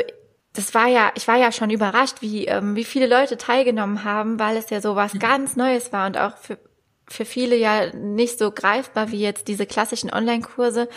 [0.53, 4.39] das war ja, ich war ja schon überrascht, wie, ähm, wie viele Leute teilgenommen haben,
[4.39, 6.59] weil es ja so was ganz Neues war und auch für,
[7.09, 10.89] für viele ja nicht so greifbar wie jetzt diese klassischen Online-Kurse.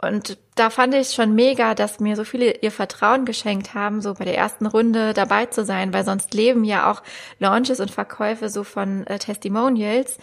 [0.00, 4.14] Und da fand ich schon mega, dass mir so viele ihr Vertrauen geschenkt haben, so
[4.14, 7.02] bei der ersten Runde dabei zu sein, weil sonst leben ja auch
[7.38, 10.18] Launches und Verkäufe so von äh, Testimonials,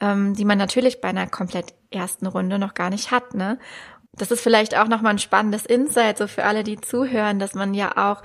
[0.00, 3.58] ähm, die man natürlich bei einer komplett ersten Runde noch gar nicht hat, ne?
[4.16, 7.74] das ist vielleicht auch nochmal ein spannendes Insight, so für alle, die zuhören, dass man
[7.74, 8.22] ja auch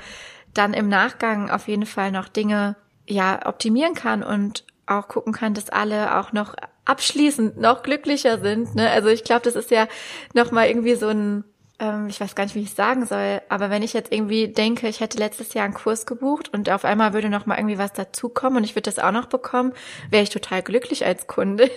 [0.53, 2.75] dann im Nachgang auf jeden Fall noch Dinge
[3.07, 8.75] ja optimieren kann und auch gucken kann, dass alle auch noch abschließend noch glücklicher sind.
[8.75, 8.89] Ne?
[8.89, 9.87] Also ich glaube, das ist ja
[10.33, 11.43] nochmal irgendwie so ein
[11.79, 14.87] ähm, ich weiß gar nicht, wie ich sagen soll, aber wenn ich jetzt irgendwie denke,
[14.87, 17.93] ich hätte letztes Jahr einen Kurs gebucht und auf einmal würde noch mal irgendwie was
[17.93, 19.73] dazukommen und ich würde das auch noch bekommen,
[20.09, 21.69] wäre ich total glücklich als Kundin.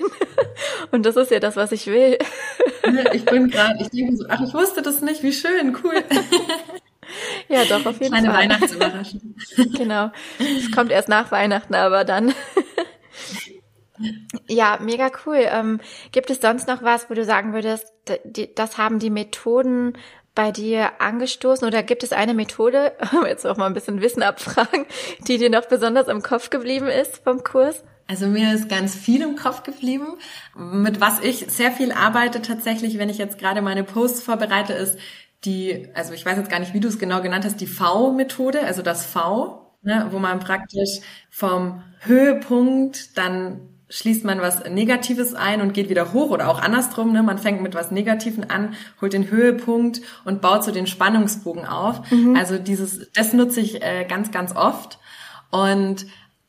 [0.90, 2.18] und das ist ja das, was ich will.
[3.12, 6.02] ich bin gerade, ich denke so, ach, ich wusste das nicht, wie schön, cool.
[7.48, 8.46] Ja, doch, auf jeden Kleine Fall.
[8.46, 9.34] Kleine Weihnachtsüberraschung.
[9.76, 10.10] genau.
[10.38, 12.34] Es kommt erst nach Weihnachten, aber dann.
[14.48, 15.40] Ja, mega cool.
[15.40, 15.80] Ähm,
[16.12, 17.92] gibt es sonst noch was, wo du sagen würdest,
[18.54, 19.94] das haben die Methoden
[20.34, 22.92] bei dir angestoßen oder gibt es eine Methode,
[23.26, 24.86] jetzt auch mal ein bisschen Wissen abfragen,
[25.28, 27.84] die dir noch besonders im Kopf geblieben ist vom Kurs?
[28.08, 30.18] Also mir ist ganz viel im Kopf geblieben.
[30.56, 34.98] Mit was ich sehr viel arbeite tatsächlich, wenn ich jetzt gerade meine Posts vorbereite, ist
[35.44, 38.64] die, also ich weiß jetzt gar nicht, wie du es genau genannt hast, die V-Methode,
[38.64, 43.60] also das V, ne, wo man praktisch vom Höhepunkt dann
[43.92, 47.12] schließt man was Negatives ein und geht wieder hoch oder auch andersrum.
[47.12, 47.22] Ne?
[47.22, 52.10] Man fängt mit was Negativen an, holt den Höhepunkt und baut so den Spannungsbogen auf.
[52.10, 52.34] Mhm.
[52.34, 54.98] Also dieses, das nutze ich äh, ganz, ganz oft.
[55.50, 56.06] Und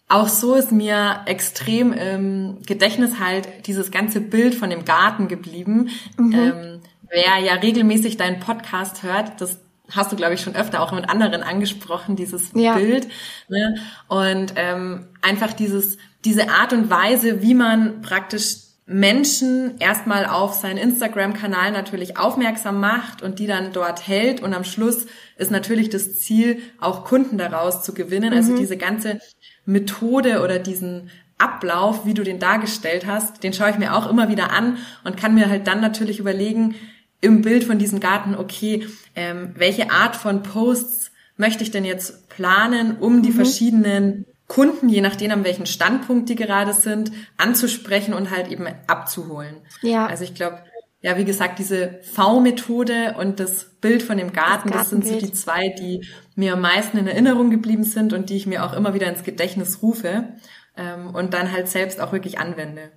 [0.08, 5.90] auch so ist mir extrem im Gedächtnis halt dieses ganze Bild von dem Garten geblieben.
[6.18, 6.34] Mhm.
[6.34, 9.60] Ähm, wer ja regelmäßig deinen Podcast hört, das
[9.92, 12.76] hast du, glaube ich, schon öfter auch mit anderen angesprochen, dieses ja.
[12.76, 13.08] Bild.
[13.50, 13.76] Ne?
[14.08, 20.78] Und ähm, einfach dieses diese Art und Weise, wie man praktisch Menschen erstmal auf seinen
[20.78, 25.06] Instagram-Kanal natürlich aufmerksam macht und die dann dort hält und am Schluss
[25.38, 28.34] ist natürlich das Ziel, auch Kunden daraus zu gewinnen.
[28.34, 28.56] Also mhm.
[28.56, 29.20] Also diese ganze
[29.66, 34.30] Methode oder diesen Ablauf, wie du den dargestellt hast, den schaue ich mir auch immer
[34.30, 36.76] wieder an und kann mir halt dann natürlich überlegen,
[37.24, 42.28] im Bild von diesem Garten, okay, ähm, welche Art von Posts möchte ich denn jetzt
[42.30, 43.36] planen, um die mhm.
[43.36, 49.56] verschiedenen Kunden, je nachdem, an welchem Standpunkt die gerade sind, anzusprechen und halt eben abzuholen.
[49.82, 50.06] Ja.
[50.06, 50.60] Also ich glaube,
[51.02, 55.18] ja, wie gesagt, diese V-Methode und das Bild von dem Garten, das, das sind so
[55.18, 56.06] die zwei, die
[56.36, 59.24] mir am meisten in Erinnerung geblieben sind und die ich mir auch immer wieder ins
[59.24, 60.34] Gedächtnis rufe
[60.76, 62.92] ähm, und dann halt selbst auch wirklich anwende.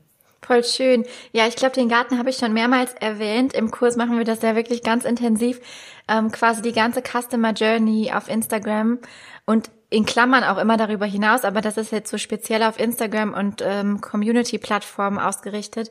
[0.46, 1.04] Voll schön.
[1.32, 3.52] Ja, ich glaube, den Garten habe ich schon mehrmals erwähnt.
[3.52, 5.60] Im Kurs machen wir das ja wirklich ganz intensiv.
[6.06, 9.00] Ähm, quasi die ganze Customer Journey auf Instagram.
[9.44, 13.34] Und in Klammern auch immer darüber hinaus, aber das ist jetzt so speziell auf Instagram
[13.34, 15.90] und ähm, Community-Plattformen ausgerichtet,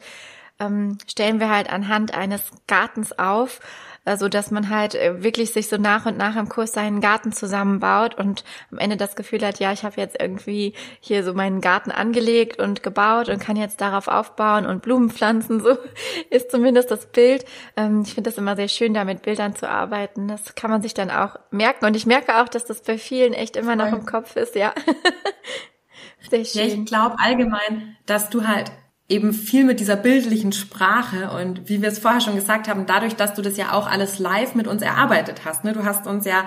[0.59, 3.59] ähm, stellen wir halt anhand eines Gartens auf
[4.17, 7.31] so dass man halt äh, wirklich sich so nach und nach im Kurs seinen Garten
[7.31, 11.59] zusammenbaut und am Ende das Gefühl hat, ja, ich habe jetzt irgendwie hier so meinen
[11.59, 15.75] Garten angelegt und gebaut und kann jetzt darauf aufbauen und Blumen pflanzen, so
[16.29, 17.45] ist zumindest das Bild.
[17.75, 20.27] Ähm, ich finde das immer sehr schön, da mit Bildern zu arbeiten.
[20.27, 23.33] Das kann man sich dann auch merken und ich merke auch, dass das bei vielen
[23.33, 24.73] echt immer noch im Kopf ist, ja.
[26.29, 26.69] Sehr schön.
[26.69, 28.71] Ja, ich glaube allgemein, dass du halt
[29.07, 33.15] eben viel mit dieser bildlichen Sprache und wie wir es vorher schon gesagt haben, dadurch,
[33.15, 35.63] dass du das ja auch alles live mit uns erarbeitet hast.
[35.63, 35.73] Ne?
[35.73, 36.45] Du hast uns ja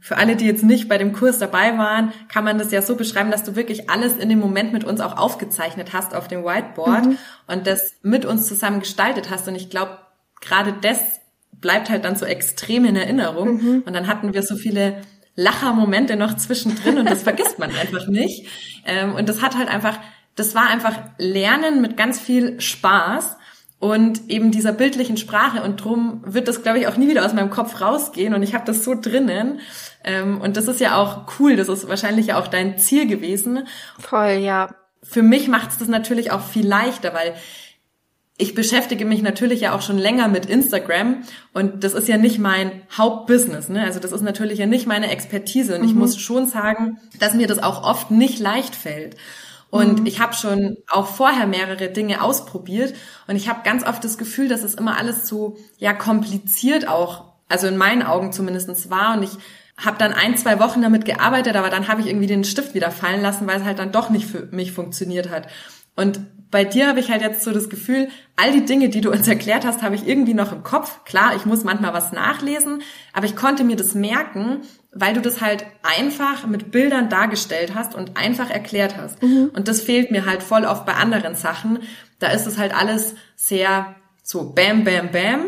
[0.00, 2.94] für alle, die jetzt nicht bei dem Kurs dabei waren, kann man das ja so
[2.94, 6.44] beschreiben, dass du wirklich alles in dem Moment mit uns auch aufgezeichnet hast auf dem
[6.44, 7.18] Whiteboard mhm.
[7.48, 9.48] und das mit uns zusammen gestaltet hast.
[9.48, 9.98] Und ich glaube,
[10.40, 11.00] gerade das
[11.52, 13.56] bleibt halt dann so extrem in Erinnerung.
[13.56, 13.82] Mhm.
[13.84, 15.02] Und dann hatten wir so viele
[15.34, 18.46] Lachermomente noch zwischendrin und das vergisst man einfach nicht.
[18.84, 19.98] Ähm, und das hat halt einfach
[20.36, 23.36] das war einfach Lernen mit ganz viel Spaß
[23.78, 27.34] und eben dieser bildlichen Sprache und drum wird das, glaube ich, auch nie wieder aus
[27.34, 29.60] meinem Kopf rausgehen und ich habe das so drinnen
[30.04, 33.66] ähm, und das ist ja auch cool, das ist wahrscheinlich ja auch dein Ziel gewesen.
[33.98, 34.74] Voll, ja.
[35.02, 37.34] Für mich macht es das natürlich auch viel leichter, weil
[38.38, 41.22] ich beschäftige mich natürlich ja auch schon länger mit Instagram
[41.54, 43.84] und das ist ja nicht mein Hauptbusiness, ne?
[43.84, 45.88] Also das ist natürlich ja nicht meine Expertise und mhm.
[45.88, 49.16] ich muss schon sagen, dass mir das auch oft nicht leicht fällt.
[49.76, 50.06] Und mhm.
[50.06, 52.94] ich habe schon auch vorher mehrere Dinge ausprobiert
[53.26, 57.32] und ich habe ganz oft das Gefühl, dass es immer alles so ja kompliziert auch,
[57.48, 59.36] also in meinen Augen zumindestens war und ich
[59.78, 62.90] habe dann ein, zwei Wochen damit gearbeitet, aber dann habe ich irgendwie den Stift wieder
[62.90, 65.48] fallen lassen, weil es halt dann doch nicht für mich funktioniert hat.
[65.96, 69.10] Und bei dir habe ich halt jetzt so das Gefühl, all die Dinge, die du
[69.10, 71.04] uns erklärt hast, habe ich irgendwie noch im Kopf.
[71.04, 72.82] Klar, ich muss manchmal was nachlesen,
[73.12, 77.94] aber ich konnte mir das merken, weil du das halt einfach mit Bildern dargestellt hast
[77.94, 79.22] und einfach erklärt hast.
[79.22, 79.50] Mhm.
[79.54, 81.80] Und das fehlt mir halt voll oft bei anderen Sachen.
[82.18, 85.46] Da ist es halt alles sehr so bam, bam, bam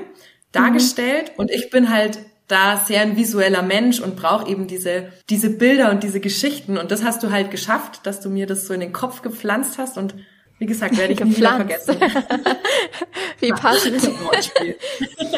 [0.52, 1.34] dargestellt mhm.
[1.36, 5.90] und ich bin halt da sehr ein visueller Mensch und brauche eben diese, diese Bilder
[5.90, 6.78] und diese Geschichten.
[6.78, 9.76] Und das hast du halt geschafft, dass du mir das so in den Kopf gepflanzt
[9.76, 10.14] hast und
[10.58, 11.96] wie gesagt, werde ich nie wieder vergessen.
[13.40, 14.02] Wie passend.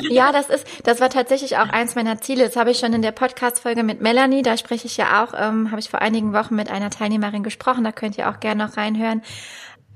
[0.08, 2.44] ja, das ist, das war tatsächlich auch eins meiner Ziele.
[2.44, 5.70] Das habe ich schon in der Podcast-Folge mit Melanie, da spreche ich ja auch, ähm,
[5.70, 8.78] habe ich vor einigen Wochen mit einer Teilnehmerin gesprochen, da könnt ihr auch gerne noch
[8.78, 9.22] reinhören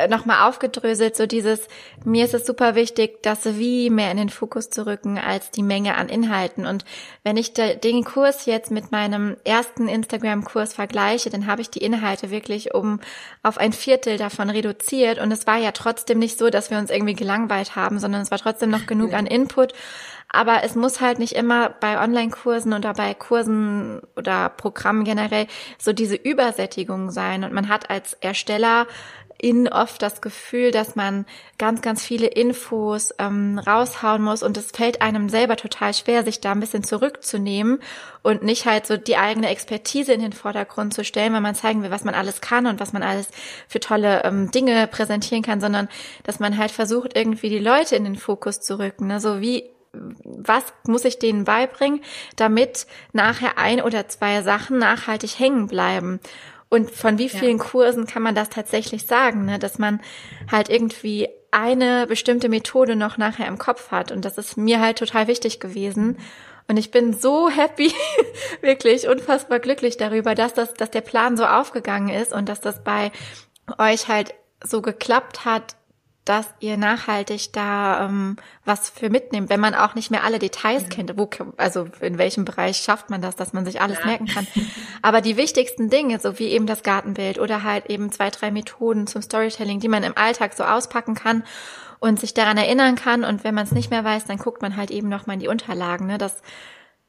[0.09, 1.69] nochmal aufgedröselt, so dieses,
[2.05, 5.63] mir ist es super wichtig, das Wie mehr in den Fokus zu rücken als die
[5.63, 6.67] Menge an Inhalten.
[6.67, 6.85] Und
[7.23, 12.31] wenn ich den Kurs jetzt mit meinem ersten Instagram-Kurs vergleiche, dann habe ich die Inhalte
[12.31, 13.01] wirklich um
[13.45, 15.21] auf ein Viertel davon reduziert.
[15.21, 18.33] Und es war ja trotzdem nicht so, dass wir uns irgendwie gelangweilt haben, sondern es
[18.33, 19.75] war trotzdem noch genug an Input.
[20.29, 25.47] Aber es muss halt nicht immer bei Online-Kursen oder bei Kursen oder Programmen generell
[25.79, 27.45] so diese Übersättigung sein.
[27.45, 28.89] Und man hat als Ersteller
[29.45, 31.27] in oft das Gefühl, dass man
[31.59, 36.41] ganz, ganz viele Infos ähm, raushauen muss und es fällt einem selber total schwer, sich
[36.41, 37.81] da ein bisschen zurückzunehmen
[38.23, 41.83] und nicht halt so die eigene Expertise in den Vordergrund zu stellen, weil man zeigen
[41.83, 43.29] will, was man alles kann und was man alles
[43.69, 45.91] für tolle ähm, Dinge präsentieren kann, sondern
[46.23, 49.09] dass man halt versucht, irgendwie die Leute in den Fokus zu rücken.
[49.09, 49.21] Ne?
[49.21, 49.69] So wie
[50.25, 52.01] was muss ich denen beibringen,
[52.35, 56.19] damit nachher ein oder zwei Sachen nachhaltig hängen bleiben.
[56.75, 57.63] Und von wie vielen ja.
[57.63, 59.61] Kursen kann man das tatsächlich sagen, ne?
[59.61, 60.01] dass man
[60.51, 64.11] halt irgendwie eine bestimmte Methode noch nachher im Kopf hat.
[64.11, 66.19] Und das ist mir halt total wichtig gewesen.
[66.67, 67.93] Und ich bin so happy,
[68.61, 72.83] wirklich unfassbar glücklich darüber, dass das, dass der Plan so aufgegangen ist und dass das
[72.83, 73.13] bei
[73.79, 75.77] euch halt so geklappt hat,
[76.25, 80.85] dass ihr nachhaltig da ähm, was für mitnehmt, wenn man auch nicht mehr alle Details
[80.85, 80.89] mhm.
[80.89, 81.19] kennt.
[81.19, 84.07] Wo, also in welchem Bereich schafft man das, dass man sich alles ja.
[84.07, 84.47] merken kann.
[85.03, 89.07] Aber die wichtigsten Dinge, so wie eben das Gartenbild oder halt eben zwei, drei Methoden
[89.07, 91.45] zum Storytelling, die man im Alltag so auspacken kann
[92.01, 93.25] und sich daran erinnern kann.
[93.25, 95.41] Und wenn man es nicht mehr weiß, dann guckt man halt eben noch mal in
[95.41, 96.07] die Unterlagen.
[96.07, 96.17] Ne?
[96.17, 96.41] Das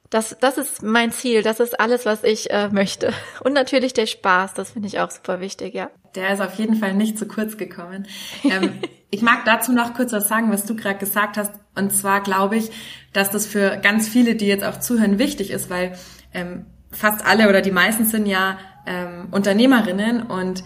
[0.10, 3.12] das, das ist mein Ziel, das ist alles, was ich äh, möchte.
[3.44, 5.90] Und natürlich der Spaß, das finde ich auch super wichtig, ja.
[6.16, 8.08] Der ist auf jeden Fall nicht zu kurz gekommen.
[8.44, 8.74] Ähm,
[9.12, 11.54] ich mag dazu noch kurz was sagen, was du gerade gesagt hast.
[11.76, 12.72] Und zwar glaube ich,
[13.14, 15.98] dass das für ganz viele, die jetzt auch zuhören, wichtig ist, weil
[16.34, 20.64] ähm, fast alle oder die meisten sind ja ähm, Unternehmerinnen und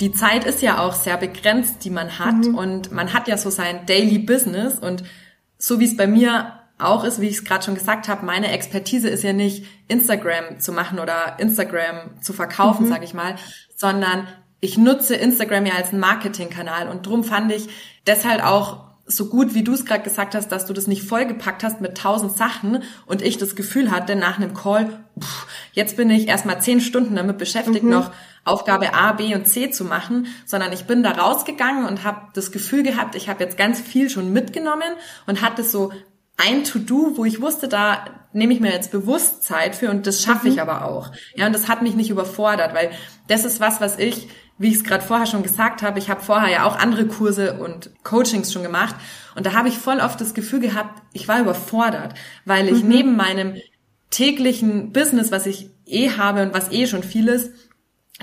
[0.00, 2.46] die Zeit ist ja auch sehr begrenzt, die man hat.
[2.46, 2.54] Mhm.
[2.54, 5.02] Und man hat ja so sein Daily Business und
[5.58, 8.52] so wie es bei mir auch ist, wie ich es gerade schon gesagt habe, meine
[8.52, 12.90] Expertise ist ja nicht Instagram zu machen oder Instagram zu verkaufen, mhm.
[12.90, 13.34] sage ich mal,
[13.74, 14.28] sondern
[14.60, 17.68] ich nutze Instagram ja als Marketingkanal und drum fand ich
[18.06, 21.64] deshalb auch so gut, wie du es gerade gesagt hast, dass du das nicht vollgepackt
[21.64, 26.10] hast mit tausend Sachen und ich das Gefühl hatte nach einem Call, pff, jetzt bin
[26.10, 27.90] ich erstmal zehn Stunden damit beschäftigt, mhm.
[27.90, 28.10] noch
[28.44, 32.52] Aufgabe A, B und C zu machen, sondern ich bin da rausgegangen und habe das
[32.52, 34.92] Gefühl gehabt, ich habe jetzt ganz viel schon mitgenommen
[35.26, 35.92] und hatte so
[36.38, 40.22] ein To-Do, wo ich wusste, da nehme ich mir jetzt bewusst Zeit für und das
[40.22, 40.60] schaffe ich mhm.
[40.60, 41.10] aber auch.
[41.34, 42.90] Ja, und das hat mich nicht überfordert, weil
[43.26, 46.22] das ist was, was ich, wie ich es gerade vorher schon gesagt habe, ich habe
[46.22, 48.94] vorher ja auch andere Kurse und Coachings schon gemacht
[49.34, 52.88] und da habe ich voll oft das Gefühl gehabt, ich war überfordert, weil ich mhm.
[52.88, 53.56] neben meinem
[54.10, 57.52] täglichen Business, was ich eh habe und was eh schon viel ist,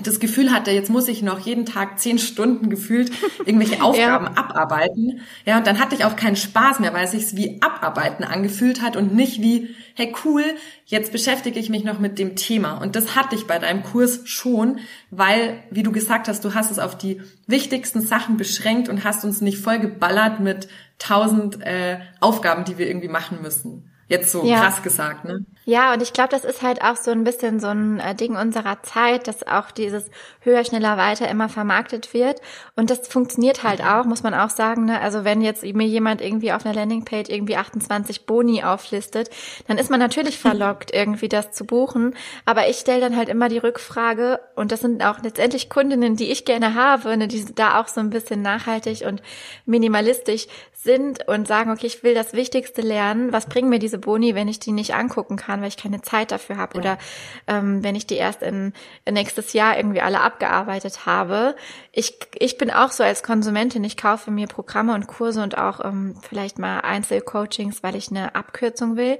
[0.02, 3.10] das Gefühl hatte, jetzt muss ich noch jeden Tag zehn Stunden gefühlt
[3.46, 4.32] irgendwelche Aufgaben ja.
[4.36, 5.20] abarbeiten.
[5.46, 8.82] Ja, und dann hatte ich auch keinen Spaß mehr, weil es sich wie abarbeiten angefühlt
[8.82, 10.44] hat und nicht wie, hey cool,
[10.84, 12.74] jetzt beschäftige ich mich noch mit dem Thema.
[12.74, 14.80] Und das hatte ich bei deinem Kurs schon,
[15.10, 19.24] weil, wie du gesagt hast, du hast es auf die wichtigsten Sachen beschränkt und hast
[19.24, 23.90] uns nicht voll geballert mit tausend äh, Aufgaben, die wir irgendwie machen müssen.
[24.08, 24.60] Jetzt so ja.
[24.60, 25.46] krass gesagt, ne?
[25.68, 28.36] Ja, und ich glaube, das ist halt auch so ein bisschen so ein äh, Ding
[28.36, 32.40] unserer Zeit, dass auch dieses höher, schneller, weiter immer vermarktet wird.
[32.76, 34.84] Und das funktioniert halt auch, muss man auch sagen.
[34.84, 35.00] Ne?
[35.00, 39.28] Also wenn jetzt mir jemand irgendwie auf einer Landingpage irgendwie 28 Boni auflistet,
[39.66, 42.14] dann ist man natürlich verlockt, irgendwie das zu buchen.
[42.44, 46.30] Aber ich stelle dann halt immer die Rückfrage, und das sind auch letztendlich Kundinnen, die
[46.30, 49.20] ich gerne habe, ne, die da auch so ein bisschen nachhaltig und
[49.64, 50.46] minimalistisch
[50.86, 53.32] sind und sagen, okay, ich will das Wichtigste lernen.
[53.32, 56.30] Was bringen mir diese Boni, wenn ich die nicht angucken kann, weil ich keine Zeit
[56.32, 56.80] dafür habe ja.
[56.80, 56.98] oder
[57.46, 58.72] ähm, wenn ich die erst in,
[59.04, 61.56] in nächstes Jahr irgendwie alle abgearbeitet habe.
[61.92, 65.84] Ich, ich bin auch so als Konsumentin, ich kaufe mir Programme und Kurse und auch
[65.84, 69.18] ähm, vielleicht mal Einzelcoachings, weil ich eine Abkürzung will.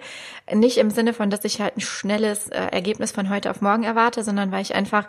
[0.52, 3.84] Nicht im Sinne von, dass ich halt ein schnelles äh, Ergebnis von heute auf morgen
[3.84, 5.06] erwarte, sondern weil ich einfach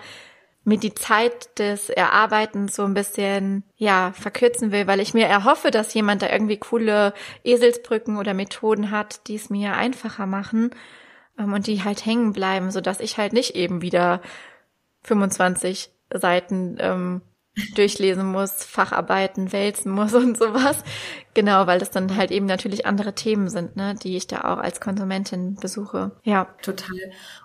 [0.67, 5.71] mir die Zeit des Erarbeitens so ein bisschen, ja, verkürzen will, weil ich mir erhoffe,
[5.71, 7.13] dass jemand da irgendwie coole
[7.45, 10.71] Eselsbrücken oder Methoden hat, die es mir einfacher machen
[11.37, 14.21] und die halt hängen bleiben, so dass ich halt nicht eben wieder
[15.03, 17.21] 25 Seiten ähm,
[17.75, 20.83] durchlesen muss, Facharbeiten wälzen muss und sowas.
[21.33, 24.57] Genau, weil das dann halt eben natürlich andere Themen sind, ne, die ich da auch
[24.57, 26.11] als Konsumentin besuche.
[26.23, 26.47] Ja.
[26.61, 26.97] Total.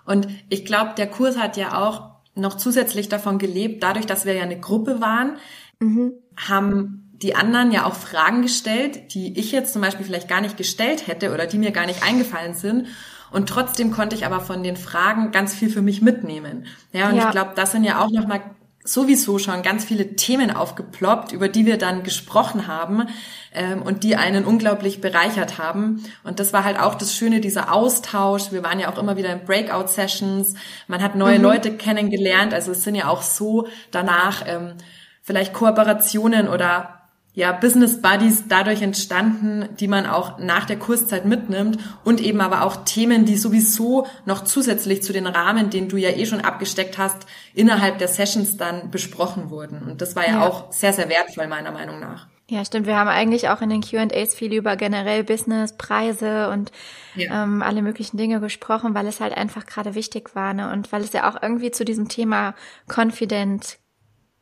[0.05, 4.33] Und ich glaube, der Kurs hat ja auch noch zusätzlich davon gelebt, dadurch, dass wir
[4.33, 5.37] ja eine Gruppe waren,
[5.79, 6.13] mhm.
[6.35, 10.57] haben die anderen ja auch Fragen gestellt, die ich jetzt zum Beispiel vielleicht gar nicht
[10.57, 12.87] gestellt hätte oder die mir gar nicht eingefallen sind.
[13.33, 16.67] Und trotzdem konnte ich aber von den Fragen ganz viel für mich mitnehmen.
[16.91, 17.25] Ja, und ja.
[17.25, 18.41] ich glaube, das sind ja auch nochmal
[18.83, 23.07] sowieso schon ganz viele Themen aufgeploppt, über die wir dann gesprochen haben
[23.53, 26.03] ähm, und die einen unglaublich bereichert haben.
[26.23, 28.51] Und das war halt auch das Schöne, dieser Austausch.
[28.51, 30.53] Wir waren ja auch immer wieder in Breakout-Sessions.
[30.87, 31.43] Man hat neue mhm.
[31.43, 32.53] Leute kennengelernt.
[32.53, 34.73] Also es sind ja auch so danach ähm,
[35.21, 37.02] vielleicht Kooperationen oder
[37.35, 42.63] ja, Business Buddies dadurch entstanden, die man auch nach der Kurszeit mitnimmt und eben aber
[42.63, 46.99] auch Themen, die sowieso noch zusätzlich zu den Rahmen, den du ja eh schon abgesteckt
[46.99, 47.25] hast,
[47.55, 49.81] innerhalb der Sessions dann besprochen wurden.
[49.81, 50.47] Und das war ja, ja.
[50.47, 52.27] auch sehr, sehr wertvoll meiner Meinung nach.
[52.49, 52.85] Ja, stimmt.
[52.85, 56.71] Wir haben eigentlich auch in den Q&As viel über generell Business, Preise und
[57.15, 57.43] ja.
[57.43, 60.71] ähm, alle möglichen Dinge gesprochen, weil es halt einfach gerade wichtig war ne?
[60.71, 62.53] und weil es ja auch irgendwie zu diesem Thema
[62.87, 63.79] Confident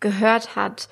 [0.01, 0.89] gehört hat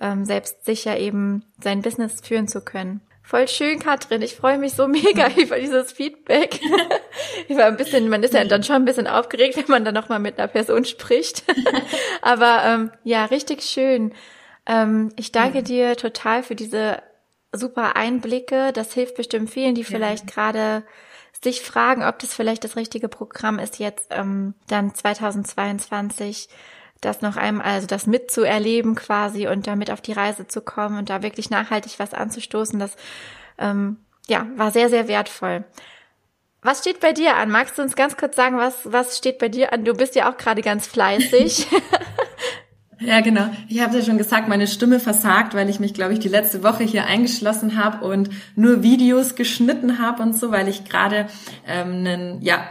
[0.00, 3.00] ähm, selbstsicher eben sein Business führen zu können.
[3.22, 4.22] Voll schön, Katrin.
[4.22, 6.58] Ich freue mich so mega über dieses Feedback.
[7.48, 9.94] ich war ein bisschen, man ist ja dann schon ein bisschen aufgeregt, wenn man dann
[9.94, 11.44] nochmal mit einer Person spricht.
[12.22, 14.12] Aber ähm, ja, richtig schön.
[14.66, 15.62] Ähm, ich danke ja.
[15.62, 17.02] dir total für diese
[17.52, 18.72] super Einblicke.
[18.72, 20.34] Das hilft bestimmt vielen, die vielleicht ja.
[20.34, 20.82] gerade
[21.42, 26.48] sich fragen, ob das vielleicht das richtige Programm ist jetzt ähm, dann 2022
[27.00, 31.10] das noch einmal, also das mitzuerleben quasi und damit auf die Reise zu kommen und
[31.10, 32.96] da wirklich nachhaltig was anzustoßen, das
[33.58, 33.96] ähm,
[34.26, 35.64] ja war sehr, sehr wertvoll.
[36.62, 37.50] Was steht bei dir an?
[37.50, 39.84] Magst du uns ganz kurz sagen, was, was steht bei dir an?
[39.84, 41.66] Du bist ja auch gerade ganz fleißig.
[43.00, 43.48] Ja, genau.
[43.68, 46.62] Ich habe ja schon gesagt, meine Stimme versagt, weil ich mich, glaube ich, die letzte
[46.62, 51.26] Woche hier eingeschlossen habe und nur Videos geschnitten habe und so, weil ich gerade
[51.66, 52.62] ähm, einen ja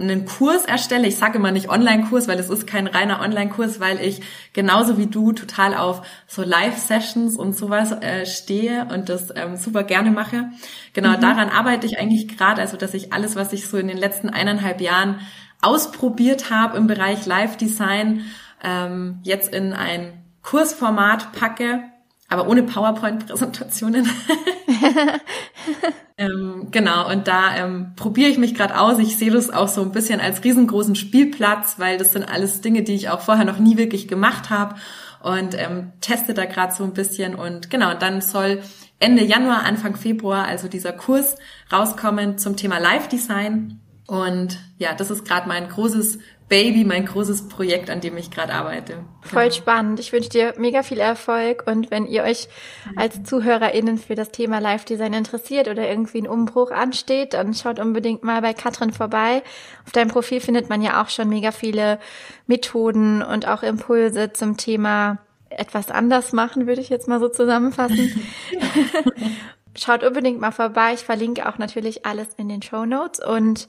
[0.00, 1.06] einen Kurs erstelle.
[1.06, 4.22] Ich sage immer nicht Online-Kurs, weil es ist kein reiner Online-Kurs, weil ich
[4.52, 9.84] genauso wie du total auf so Live-Sessions und sowas äh, stehe und das ähm, super
[9.84, 10.50] gerne mache.
[10.92, 11.20] Genau mhm.
[11.20, 14.30] daran arbeite ich eigentlich gerade, also dass ich alles, was ich so in den letzten
[14.30, 15.20] eineinhalb Jahren
[15.60, 18.24] ausprobiert habe im Bereich Live-Design,
[18.62, 21.82] ähm, jetzt in ein Kursformat packe
[22.30, 24.08] aber ohne PowerPoint-Präsentationen.
[26.18, 28.98] ähm, genau, und da ähm, probiere ich mich gerade aus.
[28.98, 32.82] Ich sehe das auch so ein bisschen als riesengroßen Spielplatz, weil das sind alles Dinge,
[32.82, 34.76] die ich auch vorher noch nie wirklich gemacht habe
[35.22, 37.34] und ähm, teste da gerade so ein bisschen.
[37.34, 38.62] Und genau, dann soll
[39.00, 41.36] Ende Januar, Anfang Februar also dieser Kurs
[41.72, 43.80] rauskommen zum Thema Live-Design.
[44.10, 48.52] Und ja, das ist gerade mein großes Baby, mein großes Projekt, an dem ich gerade
[48.52, 49.04] arbeite.
[49.22, 49.50] Voll ja.
[49.52, 50.00] spannend.
[50.00, 52.48] Ich wünsche dir mega viel Erfolg und wenn ihr euch
[52.96, 58.24] als ZuhörerInnen für das Thema Live-Design interessiert oder irgendwie ein Umbruch ansteht, dann schaut unbedingt
[58.24, 59.44] mal bei Katrin vorbei.
[59.86, 62.00] Auf deinem Profil findet man ja auch schon mega viele
[62.48, 65.18] Methoden und auch Impulse zum Thema
[65.50, 68.28] etwas anders machen, würde ich jetzt mal so zusammenfassen.
[69.76, 70.94] Schaut unbedingt mal vorbei.
[70.94, 73.68] Ich verlinke auch natürlich alles in den Show Notes und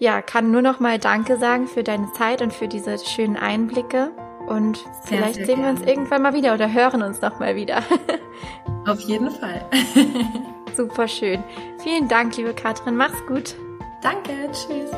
[0.00, 4.10] ja, kann nur noch mal Danke sagen für deine Zeit und für diese schönen Einblicke.
[4.48, 7.54] Und sehr, vielleicht sehr sehen wir uns irgendwann mal wieder oder hören uns noch mal
[7.54, 7.82] wieder.
[8.86, 9.64] Auf jeden Fall.
[10.74, 11.44] Super schön.
[11.82, 12.96] Vielen Dank, liebe Katrin.
[12.96, 13.54] Mach's gut.
[14.02, 14.50] Danke.
[14.50, 14.90] Tschüss.